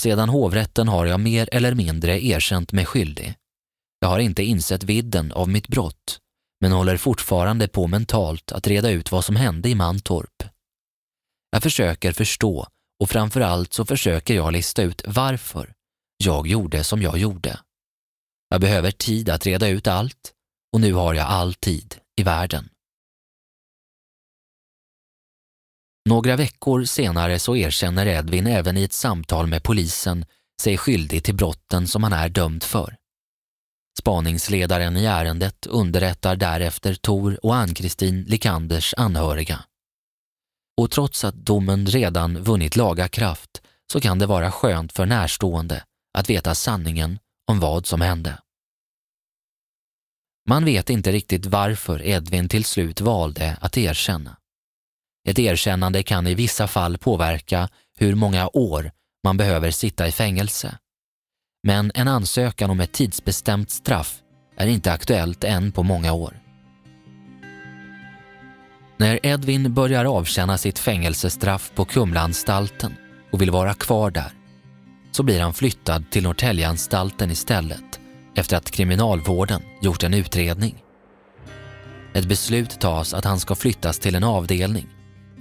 Sedan 0.00 0.28
hovrätten 0.28 0.88
har 0.88 1.06
jag 1.06 1.20
mer 1.20 1.48
eller 1.52 1.74
mindre 1.74 2.24
erkänt 2.24 2.72
mig 2.72 2.86
skyldig. 2.86 3.34
Jag 4.00 4.08
har 4.08 4.18
inte 4.18 4.42
insett 4.42 4.84
vidden 4.84 5.32
av 5.32 5.48
mitt 5.48 5.68
brott, 5.68 6.18
men 6.60 6.72
håller 6.72 6.96
fortfarande 6.96 7.68
på 7.68 7.86
mentalt 7.86 8.52
att 8.52 8.66
reda 8.66 8.90
ut 8.90 9.12
vad 9.12 9.24
som 9.24 9.36
hände 9.36 9.68
i 9.68 9.74
Mantorp. 9.74 10.42
Jag 11.50 11.62
försöker 11.62 12.12
förstå 12.12 12.66
och 13.02 13.10
framförallt 13.10 13.72
så 13.72 13.84
försöker 13.84 14.34
jag 14.34 14.52
lista 14.52 14.82
ut 14.82 15.02
varför 15.06 15.74
jag 16.16 16.46
gjorde 16.46 16.84
som 16.84 17.02
jag 17.02 17.18
gjorde. 17.18 17.60
Jag 18.48 18.60
behöver 18.60 18.90
tid 18.90 19.30
att 19.30 19.46
reda 19.46 19.68
ut 19.68 19.86
allt 19.86 20.32
och 20.72 20.80
nu 20.80 20.92
har 20.92 21.14
jag 21.14 21.26
all 21.26 21.54
tid 21.54 21.96
i 22.20 22.22
världen. 22.22 22.68
Några 26.04 26.36
veckor 26.36 26.84
senare 26.84 27.38
så 27.38 27.56
erkänner 27.56 28.06
Edvin 28.06 28.46
även 28.46 28.76
i 28.76 28.82
ett 28.82 28.92
samtal 28.92 29.46
med 29.46 29.62
polisen 29.62 30.24
sig 30.62 30.78
skyldig 30.78 31.24
till 31.24 31.34
brotten 31.34 31.88
som 31.88 32.02
han 32.02 32.12
är 32.12 32.28
dömd 32.28 32.62
för. 32.62 32.96
Spaningsledaren 33.98 34.96
i 34.96 35.04
ärendet 35.04 35.66
underrättar 35.66 36.36
därefter 36.36 36.94
Tor 36.94 37.46
och 37.46 37.56
Ann-Kristin 37.56 38.22
Likanders 38.22 38.94
anhöriga. 38.96 39.64
Och 40.76 40.90
trots 40.90 41.24
att 41.24 41.34
domen 41.34 41.86
redan 41.86 42.42
vunnit 42.42 42.76
laga 42.76 43.08
kraft 43.08 43.62
så 43.92 44.00
kan 44.00 44.18
det 44.18 44.26
vara 44.26 44.52
skönt 44.52 44.92
för 44.92 45.06
närstående 45.06 45.84
att 46.18 46.30
veta 46.30 46.54
sanningen 46.54 47.18
om 47.50 47.60
vad 47.60 47.86
som 47.86 48.00
hände. 48.00 48.38
Man 50.48 50.64
vet 50.64 50.90
inte 50.90 51.12
riktigt 51.12 51.46
varför 51.46 52.02
Edvin 52.02 52.48
till 52.48 52.64
slut 52.64 53.00
valde 53.00 53.56
att 53.60 53.78
erkänna. 53.78 54.36
Ett 55.24 55.38
erkännande 55.38 56.02
kan 56.02 56.26
i 56.26 56.34
vissa 56.34 56.66
fall 56.66 56.98
påverka 56.98 57.68
hur 57.98 58.14
många 58.14 58.48
år 58.52 58.90
man 59.24 59.36
behöver 59.36 59.70
sitta 59.70 60.08
i 60.08 60.12
fängelse. 60.12 60.78
Men 61.62 61.92
en 61.94 62.08
ansökan 62.08 62.70
om 62.70 62.80
ett 62.80 62.92
tidsbestämt 62.92 63.70
straff 63.70 64.18
är 64.56 64.66
inte 64.66 64.92
aktuellt 64.92 65.44
än 65.44 65.72
på 65.72 65.82
många 65.82 66.12
år. 66.12 66.38
När 68.96 69.26
Edvin 69.26 69.74
börjar 69.74 70.04
avtjäna 70.04 70.58
sitt 70.58 70.78
fängelsestraff 70.78 71.72
på 71.74 71.84
Kumlaanstalten 71.84 72.94
och 73.32 73.42
vill 73.42 73.50
vara 73.50 73.74
kvar 73.74 74.10
där 74.10 74.32
så 75.12 75.22
blir 75.22 75.40
han 75.40 75.54
flyttad 75.54 76.10
till 76.10 76.22
Norrtäljeanstalten 76.22 77.30
istället 77.30 78.00
efter 78.34 78.56
att 78.56 78.70
kriminalvården 78.70 79.62
gjort 79.80 80.02
en 80.02 80.14
utredning. 80.14 80.84
Ett 82.14 82.28
beslut 82.28 82.80
tas 82.80 83.14
att 83.14 83.24
han 83.24 83.40
ska 83.40 83.54
flyttas 83.54 83.98
till 83.98 84.14
en 84.14 84.24
avdelning 84.24 84.86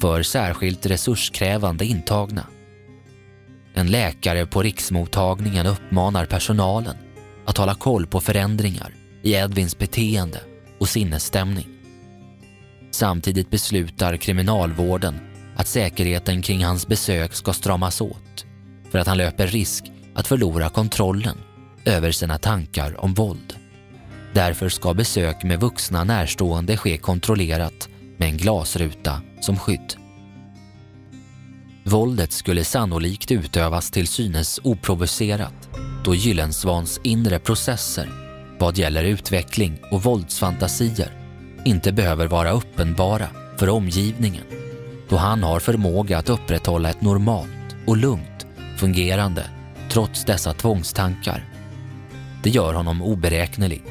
för 0.01 0.23
särskilt 0.23 0.85
resurskrävande 0.85 1.85
intagna. 1.85 2.45
En 3.73 3.91
läkare 3.91 4.45
på 4.45 4.63
riksmottagningen 4.63 5.65
uppmanar 5.65 6.25
personalen 6.25 6.95
att 7.45 7.57
hålla 7.57 7.75
koll 7.75 8.07
på 8.07 8.21
förändringar 8.21 8.93
i 9.21 9.33
Edvins 9.33 9.77
beteende 9.77 10.41
och 10.79 10.89
sinnesstämning. 10.89 11.67
Samtidigt 12.91 13.49
beslutar 13.49 14.17
kriminalvården 14.17 15.19
att 15.55 15.67
säkerheten 15.67 16.41
kring 16.41 16.65
hans 16.65 16.87
besök 16.87 17.33
ska 17.33 17.53
stramas 17.53 18.01
åt 18.01 18.45
för 18.91 18.99
att 18.99 19.07
han 19.07 19.17
löper 19.17 19.47
risk 19.47 19.83
att 20.15 20.27
förlora 20.27 20.69
kontrollen 20.69 21.37
över 21.85 22.11
sina 22.11 22.37
tankar 22.37 23.03
om 23.03 23.13
våld. 23.13 23.55
Därför 24.33 24.69
ska 24.69 24.93
besök 24.93 25.43
med 25.43 25.59
vuxna 25.59 26.03
närstående 26.03 26.77
ske 26.77 26.97
kontrollerat 26.97 27.90
med 28.21 28.29
en 28.29 28.37
glasruta 28.37 29.21
som 29.39 29.57
skydd. 29.57 29.93
Våldet 31.83 32.31
skulle 32.31 32.63
sannolikt 32.63 33.31
utövas 33.31 33.91
till 33.91 34.07
synes 34.07 34.59
oprovocerat 34.63 35.69
då 36.05 36.15
Gyllensvans 36.15 36.99
inre 37.03 37.39
processer 37.39 38.09
vad 38.59 38.77
gäller 38.77 39.03
utveckling 39.03 39.79
och 39.91 40.03
våldsfantasier 40.03 41.11
inte 41.65 41.91
behöver 41.91 42.27
vara 42.27 42.51
uppenbara 42.51 43.27
för 43.57 43.69
omgivningen 43.69 44.45
då 45.09 45.17
han 45.17 45.43
har 45.43 45.59
förmåga 45.59 46.17
att 46.17 46.29
upprätthålla 46.29 46.89
ett 46.89 47.01
normalt 47.01 47.75
och 47.87 47.97
lugnt 47.97 48.45
fungerande 48.77 49.45
trots 49.89 50.25
dessa 50.25 50.53
tvångstankar. 50.53 51.45
Det 52.43 52.49
gör 52.49 52.73
honom 52.73 53.01
oberäknelig, 53.01 53.83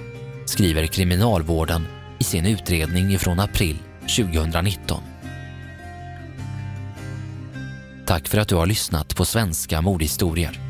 skriver 0.45 0.87
kriminalvården 0.87 1.87
i 2.19 2.25
sin 2.25 2.47
utredning 2.47 3.19
från 3.19 3.41
april 3.41 3.79
2019. 4.17 5.03
Tack 8.07 8.29
för 8.29 8.39
att 8.39 8.49
du 8.49 8.55
har 8.55 8.67
lyssnat 8.67 9.17
på 9.17 9.25
Svenska 9.25 9.81
mordhistorier. 9.81 10.70